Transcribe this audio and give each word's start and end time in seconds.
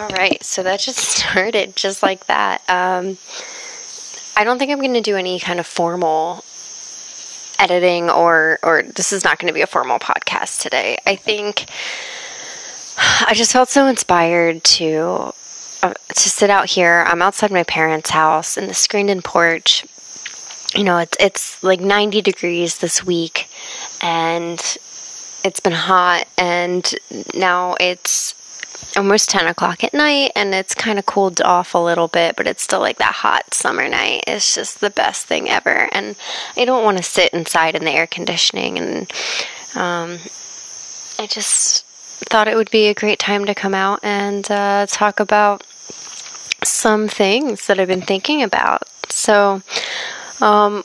All 0.00 0.08
right, 0.08 0.42
so 0.42 0.62
that 0.62 0.80
just 0.80 0.98
started 1.18 1.76
just 1.76 2.02
like 2.02 2.24
that. 2.24 2.62
Um, 2.70 3.18
I 4.34 4.44
don't 4.44 4.58
think 4.58 4.70
I'm 4.70 4.78
going 4.78 4.94
to 4.94 5.02
do 5.02 5.16
any 5.16 5.38
kind 5.38 5.60
of 5.60 5.66
formal 5.66 6.42
editing 7.58 8.08
or 8.08 8.58
or 8.62 8.82
this 8.82 9.12
is 9.12 9.24
not 9.24 9.38
going 9.38 9.48
to 9.48 9.54
be 9.54 9.60
a 9.60 9.66
formal 9.66 9.98
podcast 9.98 10.62
today. 10.62 10.96
I 11.04 11.16
think 11.16 11.66
I 12.96 13.34
just 13.34 13.52
felt 13.52 13.68
so 13.68 13.88
inspired 13.88 14.64
to 14.64 15.34
uh, 15.82 15.92
to 15.92 16.28
sit 16.30 16.48
out 16.48 16.70
here. 16.70 17.04
I'm 17.06 17.20
outside 17.20 17.50
my 17.50 17.64
parents' 17.64 18.08
house 18.08 18.56
in 18.56 18.68
the 18.68 18.74
screened-in 18.74 19.20
porch. 19.20 19.84
You 20.74 20.84
know, 20.84 20.96
it's 20.96 21.18
it's 21.20 21.62
like 21.62 21.80
90 21.80 22.22
degrees 22.22 22.78
this 22.78 23.04
week 23.04 23.50
and 24.00 24.58
it's 25.44 25.60
been 25.60 25.72
hot 25.72 26.26
and 26.38 26.90
now 27.34 27.76
it's 27.78 28.34
almost 28.96 29.30
10 29.30 29.46
o'clock 29.46 29.84
at 29.84 29.94
night 29.94 30.32
and 30.34 30.54
it's 30.54 30.74
kind 30.74 30.98
of 30.98 31.06
cooled 31.06 31.40
off 31.40 31.74
a 31.74 31.78
little 31.78 32.08
bit, 32.08 32.36
but 32.36 32.46
it's 32.46 32.62
still 32.62 32.80
like 32.80 32.98
that 32.98 33.14
hot 33.14 33.54
summer 33.54 33.88
night. 33.88 34.24
It's 34.26 34.54
just 34.54 34.80
the 34.80 34.90
best 34.90 35.26
thing 35.26 35.48
ever. 35.48 35.88
And 35.92 36.16
I 36.56 36.64
don't 36.64 36.84
want 36.84 36.96
to 36.96 37.02
sit 37.02 37.32
inside 37.32 37.74
in 37.74 37.84
the 37.84 37.92
air 37.92 38.06
conditioning. 38.06 38.78
And 38.78 39.12
um, 39.74 40.18
I 41.18 41.26
just 41.26 41.84
thought 42.28 42.48
it 42.48 42.56
would 42.56 42.70
be 42.70 42.88
a 42.88 42.94
great 42.94 43.18
time 43.18 43.44
to 43.46 43.54
come 43.54 43.74
out 43.74 44.00
and 44.02 44.50
uh, 44.50 44.86
talk 44.88 45.20
about 45.20 45.64
some 46.62 47.08
things 47.08 47.66
that 47.66 47.78
I've 47.78 47.88
been 47.88 48.02
thinking 48.02 48.42
about. 48.42 48.82
So 49.08 49.62
um, 50.40 50.84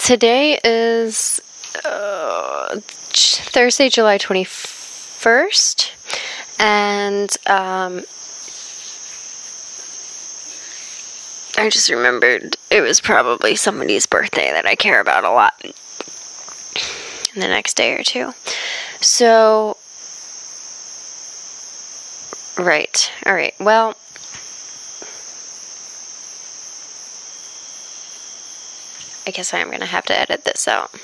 today 0.00 0.58
is 0.64 1.40
uh, 1.84 2.80
Thursday, 2.80 3.88
July 3.88 4.18
21st 4.18 5.92
and 6.58 7.36
um, 7.46 8.04
I 11.58 11.70
just 11.70 11.90
remembered 11.90 12.56
it 12.70 12.80
was 12.80 13.00
probably 13.00 13.56
somebody's 13.56 14.06
birthday 14.06 14.50
that 14.52 14.66
I 14.66 14.74
care 14.74 15.00
about 15.00 15.24
a 15.24 15.30
lot 15.30 15.54
in 15.64 17.40
the 17.40 17.48
next 17.48 17.76
day 17.76 17.94
or 17.94 18.02
two. 18.02 18.32
So, 19.00 19.76
right, 22.58 23.12
all 23.24 23.34
right, 23.34 23.54
well. 23.60 23.96
I 29.28 29.32
guess 29.32 29.52
I 29.52 29.58
am 29.58 29.68
going 29.68 29.80
to 29.80 29.86
have 29.86 30.06
to 30.06 30.18
edit 30.18 30.44
this 30.44 30.68
out. 30.68 30.94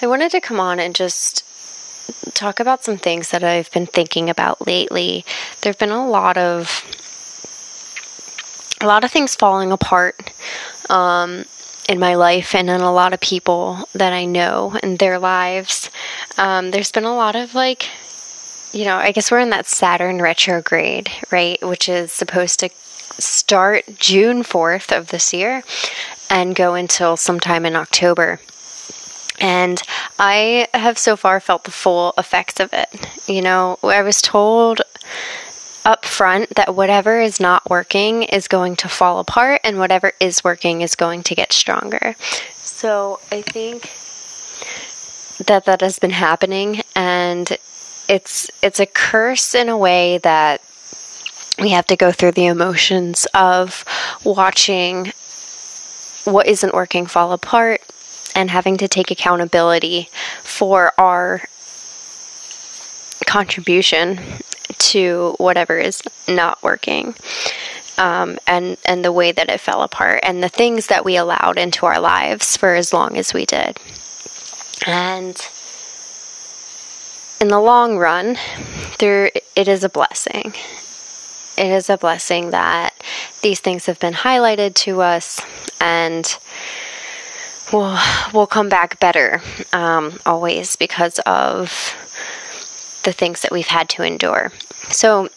I 0.00 0.06
wanted 0.06 0.30
to 0.30 0.40
come 0.40 0.60
on 0.60 0.78
and 0.78 0.94
just 0.94 1.44
talk 2.34 2.60
about 2.60 2.84
some 2.84 2.96
things 2.96 3.30
that 3.30 3.44
I've 3.44 3.70
been 3.70 3.86
thinking 3.86 4.30
about 4.30 4.66
lately. 4.66 5.24
There've 5.60 5.78
been 5.78 5.90
a 5.90 6.08
lot 6.08 6.36
of 6.36 6.84
a 8.80 8.86
lot 8.86 9.04
of 9.04 9.10
things 9.10 9.34
falling 9.34 9.72
apart 9.72 10.32
um, 10.88 11.44
in 11.88 11.98
my 11.98 12.14
life 12.14 12.54
and 12.54 12.70
in 12.70 12.80
a 12.80 12.92
lot 12.92 13.12
of 13.12 13.20
people 13.20 13.86
that 13.94 14.12
I 14.12 14.24
know 14.24 14.78
in 14.82 14.96
their 14.96 15.18
lives. 15.18 15.90
Um, 16.38 16.70
there's 16.70 16.92
been 16.92 17.04
a 17.04 17.14
lot 17.14 17.36
of 17.36 17.54
like, 17.54 17.88
you 18.72 18.84
know, 18.84 18.96
I 18.96 19.12
guess 19.12 19.30
we're 19.30 19.40
in 19.40 19.50
that 19.50 19.66
Saturn 19.66 20.22
retrograde, 20.22 21.10
right? 21.30 21.58
Which 21.66 21.88
is 21.88 22.12
supposed 22.12 22.60
to 22.60 22.70
start 23.18 23.84
June 23.96 24.42
4th 24.42 24.96
of 24.96 25.08
this 25.08 25.34
year 25.34 25.62
and 26.30 26.54
go 26.54 26.74
until 26.74 27.16
sometime 27.16 27.66
in 27.66 27.76
October. 27.76 28.40
And 29.40 29.80
I 30.18 30.68
have 30.74 30.98
so 30.98 31.16
far 31.16 31.40
felt 31.40 31.64
the 31.64 31.70
full 31.70 32.12
effects 32.18 32.60
of 32.60 32.72
it. 32.72 33.08
You 33.26 33.42
know, 33.42 33.78
I 33.82 34.02
was 34.02 34.20
told 34.20 34.82
up 35.84 36.04
front 36.04 36.54
that 36.56 36.74
whatever 36.74 37.20
is 37.20 37.40
not 37.40 37.68
working 37.70 38.22
is 38.24 38.48
going 38.48 38.76
to 38.76 38.88
fall 38.88 39.18
apart 39.18 39.62
and 39.64 39.78
whatever 39.78 40.12
is 40.20 40.44
working 40.44 40.82
is 40.82 40.94
going 40.94 41.22
to 41.22 41.34
get 41.34 41.52
stronger. 41.52 42.14
So 42.58 43.20
I 43.32 43.42
think 43.42 43.90
that 45.46 45.64
that 45.64 45.80
has 45.80 45.98
been 45.98 46.10
happening 46.10 46.82
and 46.94 47.56
it's 48.08 48.50
it's 48.62 48.80
a 48.80 48.86
curse 48.86 49.54
in 49.54 49.68
a 49.68 49.78
way 49.78 50.18
that 50.18 50.60
we 51.58 51.70
have 51.70 51.86
to 51.86 51.96
go 51.96 52.12
through 52.12 52.32
the 52.32 52.46
emotions 52.46 53.26
of 53.32 53.84
watching 54.24 55.12
what 56.24 56.46
isn't 56.46 56.74
working 56.74 57.06
fall 57.06 57.32
apart 57.32 57.80
and 58.34 58.50
having 58.50 58.76
to 58.78 58.88
take 58.88 59.10
accountability 59.10 60.08
for 60.42 60.92
our 60.98 61.42
contribution 63.26 64.20
to 64.78 65.34
whatever 65.38 65.78
is 65.78 66.02
not 66.28 66.62
working. 66.62 67.14
Um, 67.98 68.38
and 68.46 68.78
and 68.86 69.04
the 69.04 69.12
way 69.12 69.30
that 69.32 69.50
it 69.50 69.60
fell 69.60 69.82
apart 69.82 70.20
and 70.22 70.42
the 70.42 70.48
things 70.48 70.86
that 70.86 71.04
we 71.04 71.16
allowed 71.16 71.58
into 71.58 71.84
our 71.84 72.00
lives 72.00 72.56
for 72.56 72.74
as 72.74 72.92
long 72.92 73.18
as 73.18 73.34
we 73.34 73.44
did. 73.44 73.78
And 74.86 75.36
in 77.40 77.48
the 77.48 77.60
long 77.60 77.98
run, 77.98 78.38
there 78.98 79.30
it 79.54 79.68
is 79.68 79.84
a 79.84 79.88
blessing. 79.88 80.54
It 81.58 81.66
is 81.66 81.90
a 81.90 81.98
blessing 81.98 82.50
that 82.50 82.94
these 83.42 83.60
things 83.60 83.86
have 83.86 84.00
been 84.00 84.14
highlighted 84.14 84.74
to 84.76 85.02
us 85.02 85.42
and 85.78 86.38
we'll 87.72 87.98
we'll 88.32 88.46
come 88.46 88.68
back 88.68 88.98
better 89.00 89.40
um, 89.72 90.18
always 90.26 90.76
because 90.76 91.18
of 91.20 91.94
the 93.04 93.12
things 93.12 93.42
that 93.42 93.52
we've 93.52 93.68
had 93.68 93.88
to 93.90 94.02
endure. 94.02 94.52
So 94.88 95.28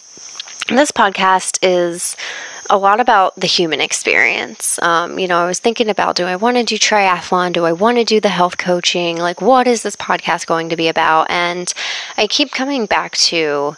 this 0.70 0.92
podcast 0.92 1.60
is 1.62 2.16
a 2.70 2.78
lot 2.78 3.00
about 3.00 3.36
the 3.36 3.48
human 3.48 3.82
experience. 3.82 4.82
Um, 4.82 5.20
you 5.20 5.28
know, 5.28 5.38
I 5.38 5.46
was 5.46 5.60
thinking 5.60 5.90
about 5.90 6.16
do 6.16 6.26
I 6.26 6.36
want 6.36 6.58
to 6.58 6.64
do 6.64 6.78
triathlon? 6.78 7.54
Do 7.54 7.66
I 7.66 7.74
want 7.74 7.98
to 7.98 8.04
do 8.04 8.20
the 8.20 8.30
health 8.30 8.58
coaching? 8.58 9.18
Like, 9.18 9.42
what 9.42 9.68
is 9.68 9.84
this 9.84 9.96
podcast 9.96 10.48
going 10.48 10.70
to 10.70 10.76
be 10.76 10.88
about? 10.88 11.30
And 11.30 11.74
I 12.18 12.28
keep 12.28 12.52
coming 12.52 12.86
back 12.86 13.14
to 13.14 13.76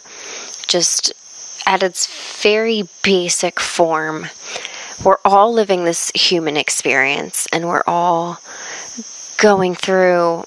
just 0.66 1.12
at 1.66 1.82
its 1.82 2.06
very 2.40 2.88
basic 3.02 3.58
form 3.58 4.28
we're 5.04 5.18
all 5.24 5.52
living 5.52 5.84
this 5.84 6.10
human 6.14 6.56
experience 6.56 7.46
and 7.52 7.68
we're 7.68 7.84
all 7.86 8.40
going 9.36 9.74
through 9.74 10.44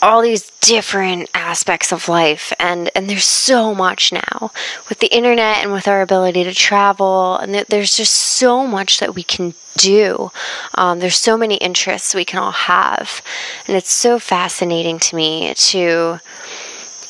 all 0.00 0.22
these 0.22 0.50
different 0.60 1.28
aspects 1.34 1.92
of 1.92 2.08
life 2.08 2.52
and 2.60 2.90
and 2.94 3.10
there's 3.10 3.24
so 3.24 3.74
much 3.74 4.12
now 4.12 4.50
with 4.88 5.00
the 5.00 5.12
internet 5.14 5.58
and 5.58 5.72
with 5.72 5.88
our 5.88 6.02
ability 6.02 6.44
to 6.44 6.54
travel 6.54 7.36
and 7.38 7.52
th- 7.52 7.66
there's 7.66 7.96
just 7.96 8.12
so 8.12 8.66
much 8.66 9.00
that 9.00 9.14
we 9.14 9.22
can 9.22 9.54
do. 9.76 10.30
Um, 10.74 10.98
there's 10.98 11.16
so 11.16 11.36
many 11.36 11.56
interests 11.56 12.14
we 12.14 12.24
can 12.24 12.40
all 12.40 12.52
have 12.52 13.22
and 13.66 13.76
it's 13.76 13.92
so 13.92 14.18
fascinating 14.18 14.98
to 15.00 15.16
me 15.16 15.52
to 15.54 16.20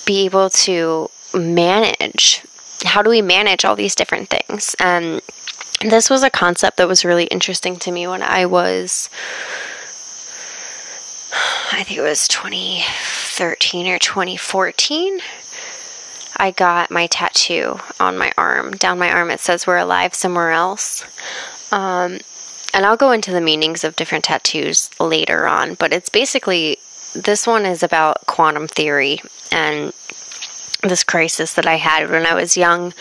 be 0.07 0.25
able 0.25 0.49
to 0.51 1.11
manage. 1.35 2.43
How 2.85 3.03
do 3.03 3.11
we 3.11 3.21
manage 3.21 3.65
all 3.65 3.77
these 3.77 3.95
different 3.95 4.31
things? 4.31 4.75
And 4.79 5.21
this 5.81 6.11
was 6.11 6.23
a 6.23 6.31
concept 6.31 6.77
that 6.79 6.89
was 6.89 7.05
really 7.05 7.25
interesting 7.25 7.77
to 7.77 7.93
me 7.93 8.07
when 8.07 8.23
I 8.23 8.47
was, 8.47 9.09
I 11.73 11.85
think 11.85 11.99
it 11.99 12.03
was 12.03 12.27
2013 12.29 13.87
or 13.87 13.99
2014. 13.99 15.21
I 16.37 16.51
got 16.53 16.91
my 16.91 17.07
tattoo 17.07 17.79
on 17.99 18.19
my 18.19 18.33
arm. 18.37 18.73
Down 18.73 18.99
my 18.99 19.11
arm, 19.11 19.31
it 19.31 19.41
says 19.41 19.67
We're 19.67 19.79
alive 19.79 20.15
somewhere 20.15 20.53
else. 20.53 21.05
Um, 21.73 22.19
and 22.75 22.87
I'll 22.87 22.97
go 22.97 23.13
into 23.13 23.33
the 23.33 23.41
meanings 23.41 23.83
of 23.83 23.97
different 23.97 24.25
tattoos 24.25 24.91
later 25.01 25.47
on, 25.47 25.75
but 25.75 25.93
it's 25.93 26.09
basically 26.09 26.79
this 27.15 27.47
one 27.47 27.65
is 27.65 27.83
about 27.83 28.27
quantum 28.27 28.69
theory 28.69 29.21
and 29.51 29.93
this 30.83 31.03
crisis 31.03 31.55
that 31.55 31.67
I 31.67 31.77
had 31.77 32.11
when 32.11 32.27
I 32.27 32.35
was 32.35 32.57
young 32.57 32.93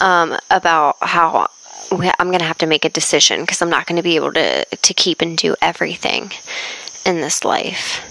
um, 0.00 0.36
about 0.50 0.96
how 1.00 1.48
I'm 1.92 2.28
going 2.28 2.38
to 2.38 2.44
have 2.44 2.58
to 2.58 2.66
make 2.66 2.84
a 2.84 2.90
decision 2.90 3.42
because 3.42 3.60
I'm 3.60 3.70
not 3.70 3.86
going 3.86 3.96
to 3.96 4.02
be 4.02 4.16
able 4.16 4.32
to 4.32 4.64
to 4.64 4.94
keep 4.94 5.20
and 5.20 5.36
do 5.36 5.54
everything 5.60 6.32
in 7.04 7.20
this 7.20 7.44
life. 7.44 8.08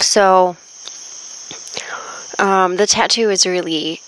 So 0.00 0.56
um, 2.38 2.76
the 2.76 2.86
tattoo 2.86 3.30
is 3.30 3.46
really 3.46 4.00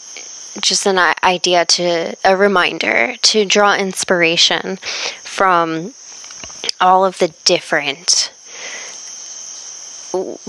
just 0.60 0.86
an 0.86 0.98
idea 1.22 1.64
to 1.64 2.14
a 2.24 2.36
reminder 2.36 3.16
to 3.22 3.44
draw 3.44 3.74
inspiration 3.74 4.76
from 5.22 5.94
all 6.80 7.04
of 7.04 7.18
the 7.18 7.28
different 7.44 8.32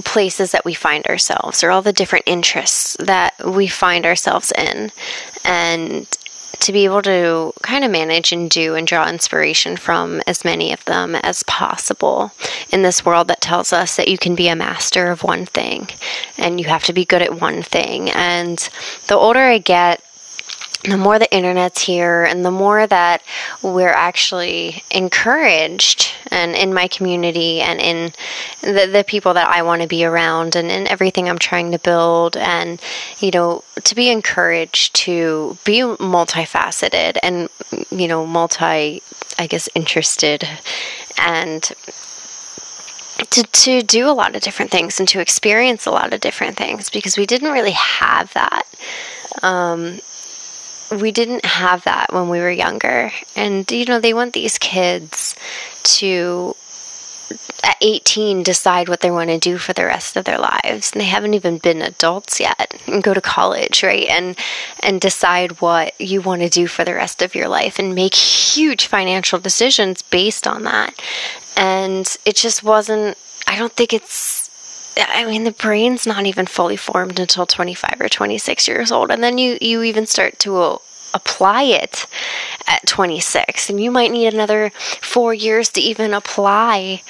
places 0.04 0.52
that 0.52 0.64
we 0.64 0.76
find 0.76 1.08
ourselves 1.08 1.64
or 1.64 1.72
all 1.72 1.82
the 1.82 1.94
different 1.94 2.24
interests 2.28 2.96
that 3.00 3.34
we 3.44 3.68
find 3.68 4.06
ourselves 4.06 4.52
in 4.56 4.92
and 5.44 6.08
to 6.60 6.72
be 6.72 6.86
able 6.86 7.02
to 7.02 7.54
kind 7.62 7.84
of 7.84 7.92
manage 7.92 8.32
and 8.32 8.50
do 8.50 8.76
and 8.76 8.88
draw 8.88 9.08
inspiration 9.08 9.78
from 9.78 10.22
as 10.28 10.46
many 10.46 10.72
of 10.74 10.84
them 10.86 11.16
as 11.16 11.44
possible 11.44 12.32
in 12.72 12.82
this 12.82 13.06
world 13.06 13.28
that 13.28 13.42
tells 13.42 13.74
us 13.74 13.96
that 13.96 14.08
you 14.08 14.18
can 14.18 14.36
be 14.36 14.48
a 14.48 14.56
master 14.56 15.12
of 15.12 15.24
one 15.24 15.46
thing 15.46 15.90
and 16.38 16.60
you 16.60 16.68
have 16.68 16.84
to 16.84 16.94
be 16.94 17.06
good 17.06 17.22
at 17.22 17.40
one 17.40 17.62
thing. 17.62 18.10
And 18.12 18.58
the 19.08 19.16
older 19.16 19.40
I 19.40 19.58
get, 19.58 20.04
the 20.86 20.98
more 20.98 21.18
the 21.18 21.34
internet's 21.36 21.82
here 21.82 22.24
and 22.24 22.46
the 22.46 22.52
more 22.52 22.86
that 22.86 23.24
we're 23.62 23.90
actually 23.90 24.84
encouraged 24.92 26.14
and 26.32 26.56
in 26.56 26.74
my 26.74 26.88
community 26.88 27.62
and 27.62 27.80
in 27.80 28.12
the, 28.62 28.88
the 28.92 29.04
people 29.08 29.34
that 29.34 29.48
I 29.48 29.62
want 29.64 29.82
to 29.82 29.88
be 29.88 30.06
around 30.06 30.56
and 30.56 30.72
in 30.72 30.88
everything 30.88 31.30
I'm 31.30 31.40
trying 31.40 31.72
to 31.72 31.80
build 31.80 32.38
and 32.38 32.82
you 33.20 33.32
know 33.32 33.64
to 33.84 33.96
be 33.96 34.10
encouraged 34.10 34.96
to 34.96 35.58
be 35.64 35.80
multifaceted 35.80 37.18
and 37.24 37.50
you 37.92 38.08
know 38.08 38.26
multi 38.26 39.02
I 39.38 39.48
guess 39.48 39.70
interested 39.76 40.48
and 41.18 41.64
to, 43.32 43.44
to 43.44 43.82
do 43.82 44.10
a 44.10 44.12
lot 44.12 44.36
of 44.36 44.42
different 44.42 44.72
things 44.72 45.00
and 45.00 45.08
to 45.10 45.20
experience 45.20 45.86
a 45.86 45.92
lot 45.92 46.14
of 46.14 46.22
different 46.22 46.58
things 46.58 46.90
because 46.90 47.18
we 47.18 47.26
didn't 47.26 47.52
really 47.52 47.72
have 47.72 48.34
that 48.34 48.68
um, 49.42 50.00
we 50.92 51.12
didn't 51.12 51.46
have 51.46 51.84
that 51.84 52.14
when 52.14 52.30
we 52.30 52.40
were 52.40 52.52
younger. 52.52 53.12
And, 53.36 53.70
you 53.72 53.86
know, 53.86 54.00
they 54.00 54.14
want 54.14 54.34
these 54.34 54.58
kids 54.58 55.36
to, 55.84 56.56
at 57.64 57.78
18, 57.82 58.44
decide 58.44 58.88
what 58.88 59.02
they 59.02 59.12
want 59.12 59.30
to 59.30 59.40
do 59.40 59.58
for 59.58 59.74
the 59.74 59.86
rest 59.86 60.16
of 60.16 60.26
their 60.26 60.38
lives. 60.38 60.92
And 60.92 61.02
they 61.02 61.06
haven't 61.06 61.34
even 61.34 61.58
been 61.58 61.82
adults 61.82 62.40
yet 62.40 62.80
and 62.88 63.04
go 63.04 63.14
to 63.14 63.22
college, 63.22 63.84
right? 63.84 64.08
And, 64.08 64.38
and 64.84 65.02
decide 65.02 65.62
what 65.62 66.00
you 66.00 66.22
want 66.22 66.42
to 66.42 66.50
do 66.50 66.68
for 66.68 66.84
the 66.84 66.96
rest 66.96 67.22
of 67.22 67.36
your 67.36 67.48
life 67.48 67.80
and 67.80 67.96
make 67.96 68.16
huge 68.16 68.86
financial 68.86 69.40
decisions 69.40 70.02
based 70.02 70.48
on 70.48 70.64
that. 70.64 70.94
And 71.58 72.16
it 72.26 72.36
just 72.36 72.64
wasn't, 72.64 73.18
I 73.48 73.58
don't 73.58 73.74
think 73.74 73.94
it's, 73.94 74.45
I 74.98 75.26
mean, 75.26 75.44
the 75.44 75.52
brain's 75.52 76.08
not 76.08 76.26
even 76.26 76.46
fully 76.46 76.78
formed 76.78 77.20
until 77.20 77.46
25 77.46 77.98
or 78.00 78.10
26 78.10 78.68
years 78.68 78.92
old. 78.92 79.12
And 79.12 79.24
then 79.24 79.38
you, 79.38 79.58
you 79.62 79.84
even 79.84 80.06
start 80.06 80.40
to 80.40 80.58
uh, 80.58 80.78
apply 81.14 81.64
it 81.64 82.06
at 82.68 82.86
26. 82.88 83.70
And 83.70 83.82
you 83.82 83.92
might 83.92 84.12
need 84.12 84.34
another 84.34 84.70
four 85.02 85.34
years 85.34 85.70
to 85.70 85.82
even 85.82 86.14
apply 86.14 87.02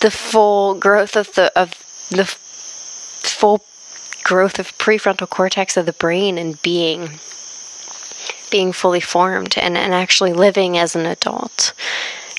the 0.00 0.10
full 0.10 0.74
growth 0.74 1.16
of 1.16 1.34
the, 1.34 1.52
of 1.58 1.70
the 2.10 2.24
full 2.24 3.64
growth 4.22 4.58
of 4.58 4.76
prefrontal 4.78 5.28
cortex 5.28 5.76
of 5.76 5.86
the 5.86 5.92
brain 5.92 6.38
and 6.38 6.60
being 6.62 7.10
being 8.50 8.72
fully 8.72 9.00
formed 9.00 9.56
and, 9.56 9.78
and 9.78 9.94
actually 9.94 10.32
living 10.32 10.76
as 10.76 10.94
an 10.94 11.06
adult 11.06 11.72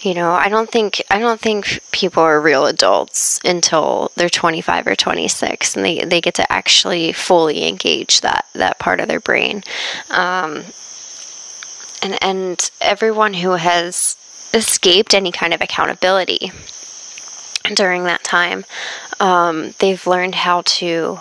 you 0.03 0.13
know 0.13 0.31
i 0.31 0.49
don't 0.49 0.69
think 0.69 1.01
i 1.09 1.17
don't 1.17 1.39
think 1.39 1.79
people 1.91 2.21
are 2.21 2.41
real 2.41 2.65
adults 2.65 3.39
until 3.45 4.11
they're 4.15 4.29
25 4.29 4.87
or 4.87 4.95
26 4.95 5.75
and 5.75 5.85
they, 5.85 6.03
they 6.03 6.21
get 6.21 6.33
to 6.35 6.51
actually 6.51 7.11
fully 7.13 7.67
engage 7.67 8.21
that 8.21 8.45
that 8.53 8.79
part 8.79 8.99
of 8.99 9.07
their 9.07 9.19
brain. 9.19 9.63
Um, 10.09 10.65
and 12.01 12.21
and 12.21 12.71
everyone 12.81 13.33
who 13.35 13.51
has 13.51 14.17
escaped 14.53 15.13
any 15.13 15.31
kind 15.31 15.53
of 15.53 15.61
accountability 15.61 16.51
during 17.73 18.03
that 18.03 18.23
time 18.23 18.65
um, 19.19 19.73
they've 19.79 20.05
learned 20.05 20.35
how 20.35 20.61
to 20.65 21.19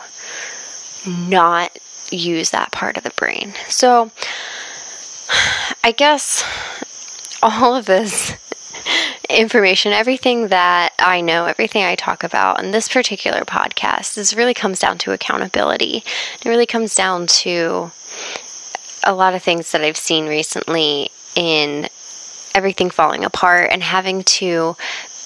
not 1.06 1.78
use 2.10 2.50
that 2.50 2.72
part 2.72 2.96
of 2.96 3.04
the 3.04 3.10
brain. 3.10 3.54
So 3.68 4.10
i 5.84 5.92
guess 5.92 6.44
all 7.42 7.74
of 7.74 7.86
this 7.86 8.36
information, 9.32 9.92
everything 9.92 10.48
that 10.48 10.92
I 10.98 11.20
know, 11.20 11.46
everything 11.46 11.82
I 11.84 11.94
talk 11.94 12.22
about 12.22 12.62
in 12.62 12.70
this 12.70 12.88
particular 12.88 13.42
podcast, 13.44 14.14
this 14.14 14.34
really 14.34 14.54
comes 14.54 14.78
down 14.78 14.98
to 14.98 15.12
accountability. 15.12 16.04
It 16.34 16.44
really 16.44 16.66
comes 16.66 16.94
down 16.94 17.26
to 17.28 17.90
a 19.04 19.14
lot 19.14 19.34
of 19.34 19.42
things 19.42 19.72
that 19.72 19.82
I've 19.82 19.96
seen 19.96 20.26
recently 20.26 21.10
in 21.34 21.88
everything 22.54 22.90
falling 22.90 23.24
apart 23.24 23.70
and 23.72 23.82
having 23.82 24.22
to 24.24 24.76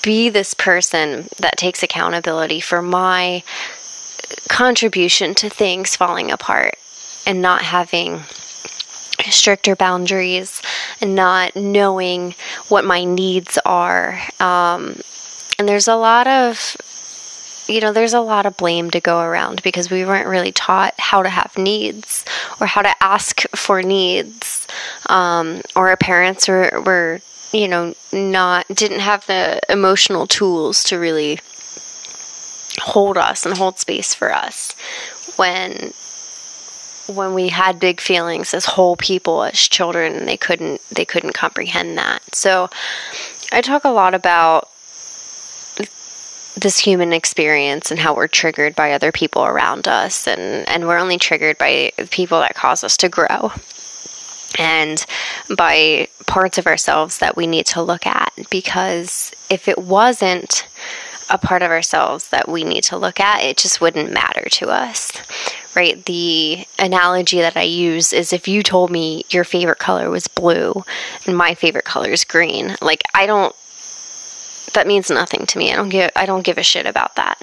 be 0.03 0.29
this 0.29 0.55
person 0.55 1.29
that 1.39 1.57
takes 1.59 1.83
accountability 1.83 2.61
for 2.61 2.81
my 2.81 3.43
contribution 4.49 5.35
to 5.35 5.51
things 5.51 5.97
falling 5.97 6.31
apart 6.31 6.77
and 7.27 7.43
not 7.43 7.63
having 7.63 8.23
stricter 9.31 9.77
boundaries 9.77 10.63
and 11.01 11.15
not 11.15 11.57
knowing 11.57 12.35
what 12.69 12.85
my 12.85 13.05
needs 13.05 13.59
are. 13.65 14.21
Um, 14.41 15.01
and 15.59 15.69
there's 15.69 15.89
a 15.89 15.97
lot 15.97 16.27
of 16.27 16.77
you 17.69 17.81
know, 17.81 17.93
there's 17.93 18.15
a 18.15 18.21
lot 18.21 18.47
of 18.47 18.57
blame 18.57 18.91
to 18.91 19.01
go 19.01 19.21
around 19.21 19.63
because 19.63 19.91
we 19.91 20.05
weren't 20.05 20.29
really 20.29 20.53
taught 20.53 20.95
how 20.99 21.23
to 21.23 21.29
have 21.29 21.59
needs 21.59 22.25
or 22.61 22.67
how 22.67 22.83
to 22.83 23.03
ask 23.03 23.41
for 23.57 23.83
needs. 23.83 24.67
Um, 25.09 25.63
or 25.75 25.89
our 25.89 25.97
parents 25.97 26.49
were, 26.49 26.81
were, 26.85 27.21
you 27.53 27.69
know, 27.69 27.95
not, 28.13 28.67
didn't 28.69 29.01
have 29.01 29.27
the 29.27 29.61
emotional 29.69 30.27
tools 30.27 30.85
to 30.85 30.99
really 30.99 31.41
hold 32.79 33.17
us 33.17 33.45
and 33.45 33.57
hold 33.57 33.79
space 33.79 34.15
for 34.15 34.33
us 34.33 34.73
when 35.37 35.93
when 37.07 37.35
we 37.35 37.49
had 37.49 37.81
big 37.81 38.01
feelings 38.01 38.55
as 38.55 38.65
whole 38.65 38.97
people 38.97 39.45
as 39.45 39.55
children 39.55 40.27
they 40.27 40.37
couldn't 40.37 40.81
they 40.91 41.05
couldn't 41.05 41.33
comprehend 41.33 41.99
that. 41.99 42.23
So 42.35 42.69
i 43.53 43.61
talk 43.61 43.85
a 43.85 43.91
lot 43.91 44.15
about 44.15 44.71
this 46.57 46.79
human 46.79 47.13
experience 47.13 47.91
and 47.91 48.01
how 48.01 48.15
we're 48.15 48.27
triggered 48.27 48.75
by 48.75 48.93
other 48.93 49.13
people 49.13 49.45
around 49.45 49.87
us 49.87 50.27
and 50.27 50.69
and 50.69 50.87
we're 50.87 50.99
only 50.99 51.19
triggered 51.19 51.59
by 51.59 51.93
people 52.11 52.41
that 52.41 52.55
cause 52.55 52.83
us 52.83 52.97
to 52.97 53.09
grow 53.09 53.53
and 54.59 55.05
by 55.57 56.09
parts 56.27 56.59
of 56.59 56.67
ourselves 56.67 57.19
that 57.19 57.37
we 57.37 57.47
need 57.47 57.67
to 57.67 57.83
look 57.83 58.07
at. 58.07 58.33
Because 58.51 59.33
if 59.51 59.69
it 59.69 59.79
wasn't 59.79 60.67
a 61.29 61.39
part 61.39 61.63
of 61.63 61.71
ourselves 61.71 62.29
that 62.29 62.49
we 62.49 62.65
need 62.65 62.85
to 62.85 62.97
look 62.97 63.19
at 63.21 63.43
it 63.43 63.57
just 63.57 63.81
wouldn't 63.81 64.13
matter 64.13 64.49
to 64.49 64.69
us 64.69 65.11
right? 65.77 66.03
The 66.07 66.67
analogy 66.79 67.41
that 67.41 67.57
I 67.57 67.63
use 67.63 68.13
is 68.13 68.33
if 68.33 68.49
you 68.49 68.63
told 68.63 68.91
me 68.91 69.25
your 69.29 69.45
favorite 69.45 69.79
color 69.79 70.11
was 70.11 70.27
blue 70.27 70.83
and 71.27 71.37
my 71.37 71.55
favorite 71.55 71.85
color 71.85 72.09
is 72.09 72.25
green, 72.25 72.75
like 72.81 73.03
I 73.15 73.27
don't 73.27 73.55
that 74.73 74.87
means 74.87 75.11
nothing 75.11 75.47
to 75.47 75.59
me. 75.59 75.73
I 75.73 75.77
don't 75.77 75.91
give 75.91 76.11
I 76.17 76.27
don't 76.27 76.45
give 76.45 76.59
a 76.59 76.63
shit 76.63 76.87
about 76.87 77.15
that. 77.17 77.39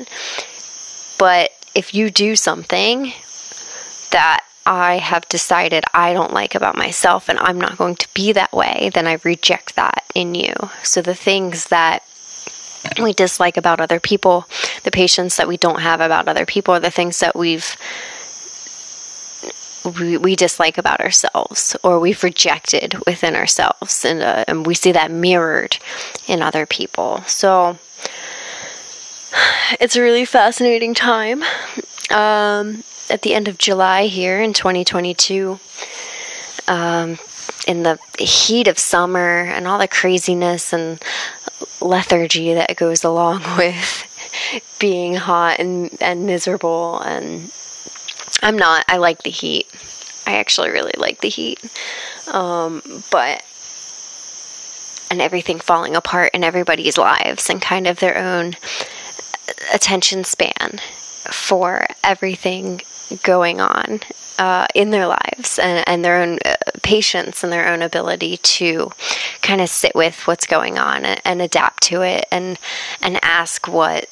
But 1.18 1.51
if 1.75 1.94
you 1.94 2.09
do 2.09 2.35
something 2.35 3.13
that 4.12 4.44
I 4.65 4.97
have 4.97 5.27
decided 5.30 5.83
I 5.94 6.13
don't 6.13 6.33
like 6.33 6.56
about 6.56 6.78
myself 6.78 7.30
and 7.30 7.37
I'm 7.40 7.59
not 7.59 7.78
going 7.78 7.95
to 7.95 8.07
be 8.13 8.31
that 8.31 8.54
way, 8.54 8.92
then 8.94 9.07
I 9.07 9.19
reject 9.23 9.75
that 9.75 10.04
in 10.16 10.35
you. 10.35 10.54
So 10.83 11.02
the 11.02 11.16
things 11.16 11.66
that 11.66 12.04
we 13.02 13.13
dislike 13.13 13.57
about 13.57 13.80
other 13.80 13.99
people, 13.99 14.47
the 14.83 14.92
patience 14.92 15.37
that 15.37 15.47
we 15.47 15.57
don't 15.57 15.81
have 15.81 16.02
about 16.02 16.28
other 16.28 16.45
people, 16.45 16.80
the 16.80 16.92
things 16.92 17.19
that 17.19 17.35
we've 17.35 17.78
we, 19.99 20.16
we 20.16 20.35
dislike 20.35 20.78
about 20.78 21.02
ourselves 21.02 21.75
or 21.83 21.99
we've 21.99 22.23
rejected 22.23 22.95
within 23.06 23.35
ourselves. 23.35 24.06
And, 24.06 24.21
uh, 24.21 24.45
and 24.47 24.66
we 24.66 24.75
see 24.75 24.94
that 24.94 25.11
mirrored 25.11 25.78
in 26.25 26.42
other 26.42 26.66
people. 26.66 27.21
So 27.28 27.78
it's 29.80 29.97
a 29.97 30.02
really 30.02 30.23
fascinating 30.23 30.94
time. 30.94 31.44
Um, 32.09 32.83
at 33.09 33.21
the 33.21 33.33
end 33.33 33.47
of 33.47 33.57
july 33.57 34.07
here 34.07 34.42
in 34.42 34.54
2022 34.54 35.59
um, 36.68 37.18
in 37.68 37.83
the 37.83 37.99
heat 38.18 38.68
of 38.68 38.80
summer 38.80 39.42
and 39.42 39.68
all 39.68 39.80
the 39.80 39.87
craziness 39.87 40.73
and 40.73 41.02
lethargy 41.83 42.54
that 42.54 42.75
goes 42.75 43.04
along 43.04 43.42
with 43.57 44.09
being 44.80 45.16
hot 45.16 45.59
and, 45.59 45.95
and 46.02 46.25
miserable 46.25 46.99
and 46.99 47.52
I'm 48.44 48.57
not. 48.57 48.83
I 48.90 48.97
like 48.97 49.23
the 49.23 49.30
heat. 49.30 49.68
I 50.28 50.35
actually 50.35 50.69
really 50.69 50.94
like 50.97 51.21
the 51.21 51.30
heat. 51.30 51.59
Um, 52.31 53.04
but 53.09 53.44
and 55.09 55.21
everything 55.21 55.59
falling 55.59 55.95
apart 55.95 56.31
in 56.33 56.44
everybody's 56.44 56.97
lives 56.97 57.49
and 57.49 57.61
kind 57.61 57.87
of 57.87 57.99
their 57.99 58.18
own 58.18 58.56
attention 59.73 60.23
span 60.23 60.80
for 61.31 61.85
everything 62.04 62.81
going 63.21 63.61
on 63.61 64.02
uh, 64.40 64.68
in 64.73 64.90
their 64.92 65.07
lives 65.07 65.59
and, 65.59 65.87
and 65.87 66.04
their 66.04 66.21
own 66.21 66.40
uh, 66.45 66.56
patience 66.81 67.44
and 67.44 67.54
their 67.54 67.68
own 67.68 67.81
ability 67.81 68.37
to 68.37 68.92
kind 69.42 69.61
of 69.61 69.69
sit 69.69 69.94
with 69.95 70.28
what's 70.28 70.47
going 70.47 70.78
on 70.78 71.06
and, 71.06 71.21
and 71.23 71.42
adapt 71.42 71.83
to 71.83 72.02
it 72.02 72.25
and 72.31 72.57
and 73.02 73.19
ask 73.23 73.68
what 73.68 74.09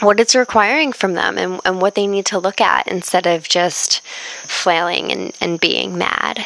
what 0.00 0.20
it's 0.20 0.34
requiring 0.34 0.92
from 0.92 1.14
them 1.14 1.38
and, 1.38 1.60
and 1.64 1.80
what 1.80 1.94
they 1.94 2.06
need 2.06 2.26
to 2.26 2.38
look 2.38 2.60
at 2.60 2.86
instead 2.86 3.26
of 3.26 3.48
just 3.48 4.00
flailing 4.44 5.10
and, 5.10 5.32
and 5.40 5.60
being 5.60 5.96
mad 5.96 6.44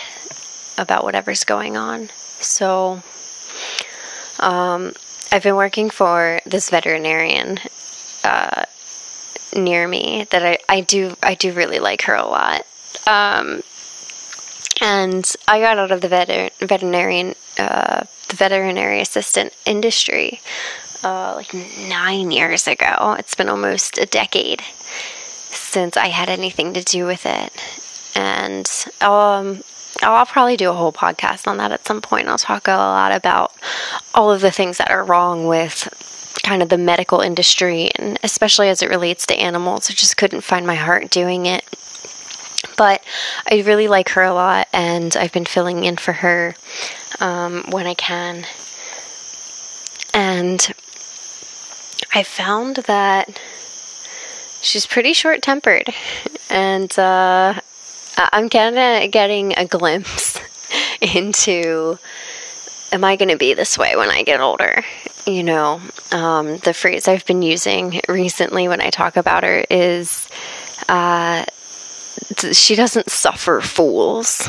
about 0.78 1.04
whatever's 1.04 1.44
going 1.44 1.76
on. 1.76 2.08
So, 2.40 3.02
um, 4.38 4.92
I've 5.32 5.42
been 5.42 5.56
working 5.56 5.90
for 5.90 6.40
this 6.46 6.70
veterinarian 6.70 7.58
uh, 8.25 8.64
near 9.54 9.87
me 9.87 10.26
that 10.30 10.44
I, 10.44 10.58
I 10.68 10.80
do 10.80 11.16
I 11.22 11.34
do 11.34 11.52
really 11.52 11.78
like 11.78 12.02
her 12.02 12.14
a 12.14 12.26
lot. 12.26 12.66
Um, 13.07 13.62
and 14.80 15.30
I 15.47 15.61
got 15.61 15.78
out 15.78 15.92
of 15.92 16.00
the 16.00 16.09
veter- 16.09 16.52
veterinarian, 16.59 17.35
uh, 17.59 18.04
the 18.28 18.37
veterinary 18.37 19.00
assistant 19.00 19.52
industry 19.66 20.40
uh, 21.04 21.35
like 21.37 21.52
nine 21.88 22.30
years 22.30 22.66
ago. 22.66 23.16
It's 23.19 23.35
been 23.35 23.49
almost 23.49 23.99
a 23.99 24.07
decade 24.07 24.62
since 25.50 25.97
I 25.97 26.09
had 26.09 26.28
anything 26.28 26.75
to 26.75 26.83
do 26.83 27.07
with 27.07 27.26
it, 27.26 27.52
and 28.16 28.69
um, 29.00 29.62
I'll 30.02 30.26
probably 30.26 30.57
do 30.57 30.71
a 30.71 30.75
whole 30.75 30.92
podcast 30.92 31.47
on 31.47 31.59
that 31.59 31.73
at 31.73 31.87
some 31.87 32.00
point. 32.00 32.28
I'll 32.28 32.38
talk 32.38 32.69
a 32.69 32.73
lot 32.73 33.12
about 33.12 33.52
all 34.14 34.30
of 34.30 34.40
the 34.40 34.50
things 34.50 34.78
that 34.78 34.90
are 34.90 35.04
wrong 35.04 35.47
with 35.47 35.88
kind 36.42 36.62
of 36.62 36.69
the 36.69 36.78
medical 36.78 37.21
industry, 37.21 37.90
and 37.97 38.19
especially 38.23 38.69
as 38.69 38.83
it 38.83 38.88
relates 38.88 39.26
to 39.26 39.35
animals. 39.35 39.90
I 39.90 39.95
just 39.95 40.16
couldn't 40.16 40.40
find 40.42 40.66
my 40.66 40.76
heart 40.76 41.11
doing 41.11 41.47
it. 41.47 41.64
But 42.76 43.02
I 43.50 43.62
really 43.62 43.88
like 43.88 44.10
her 44.10 44.22
a 44.22 44.34
lot, 44.34 44.68
and 44.72 45.16
I've 45.16 45.32
been 45.32 45.44
filling 45.44 45.84
in 45.84 45.96
for 45.96 46.12
her 46.12 46.54
um, 47.20 47.64
when 47.70 47.86
I 47.86 47.94
can. 47.94 48.46
And 50.12 50.72
I 52.14 52.22
found 52.22 52.76
that 52.76 53.40
she's 54.60 54.86
pretty 54.86 55.12
short 55.12 55.42
tempered, 55.42 55.88
and 56.50 56.96
uh, 56.98 57.60
I'm 58.16 58.48
kind 58.48 58.78
of 58.78 59.10
getting 59.10 59.56
a 59.56 59.64
glimpse 59.64 60.38
into 61.00 61.98
am 62.92 63.04
I 63.04 63.16
going 63.16 63.28
to 63.28 63.36
be 63.36 63.54
this 63.54 63.78
way 63.78 63.96
when 63.96 64.10
I 64.10 64.22
get 64.22 64.40
older? 64.40 64.84
You 65.26 65.42
know, 65.42 65.80
um, 66.12 66.58
the 66.58 66.74
phrase 66.74 67.06
I've 67.08 67.26
been 67.26 67.42
using 67.42 68.00
recently 68.08 68.68
when 68.68 68.80
I 68.80 68.90
talk 68.90 69.16
about 69.16 69.44
her 69.44 69.64
is 69.70 70.28
uh, 70.88 71.44
she 72.52 72.74
doesn't 72.74 73.10
suffer 73.10 73.60
fools. 73.60 74.48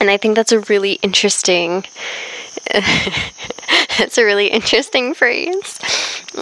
And 0.00 0.10
I 0.10 0.16
think 0.16 0.36
that's 0.36 0.52
a 0.52 0.60
really 0.60 0.94
interesting. 0.94 1.84
it's 3.98 4.18
a 4.18 4.24
really 4.24 4.48
interesting 4.48 5.14
phrase 5.14 5.78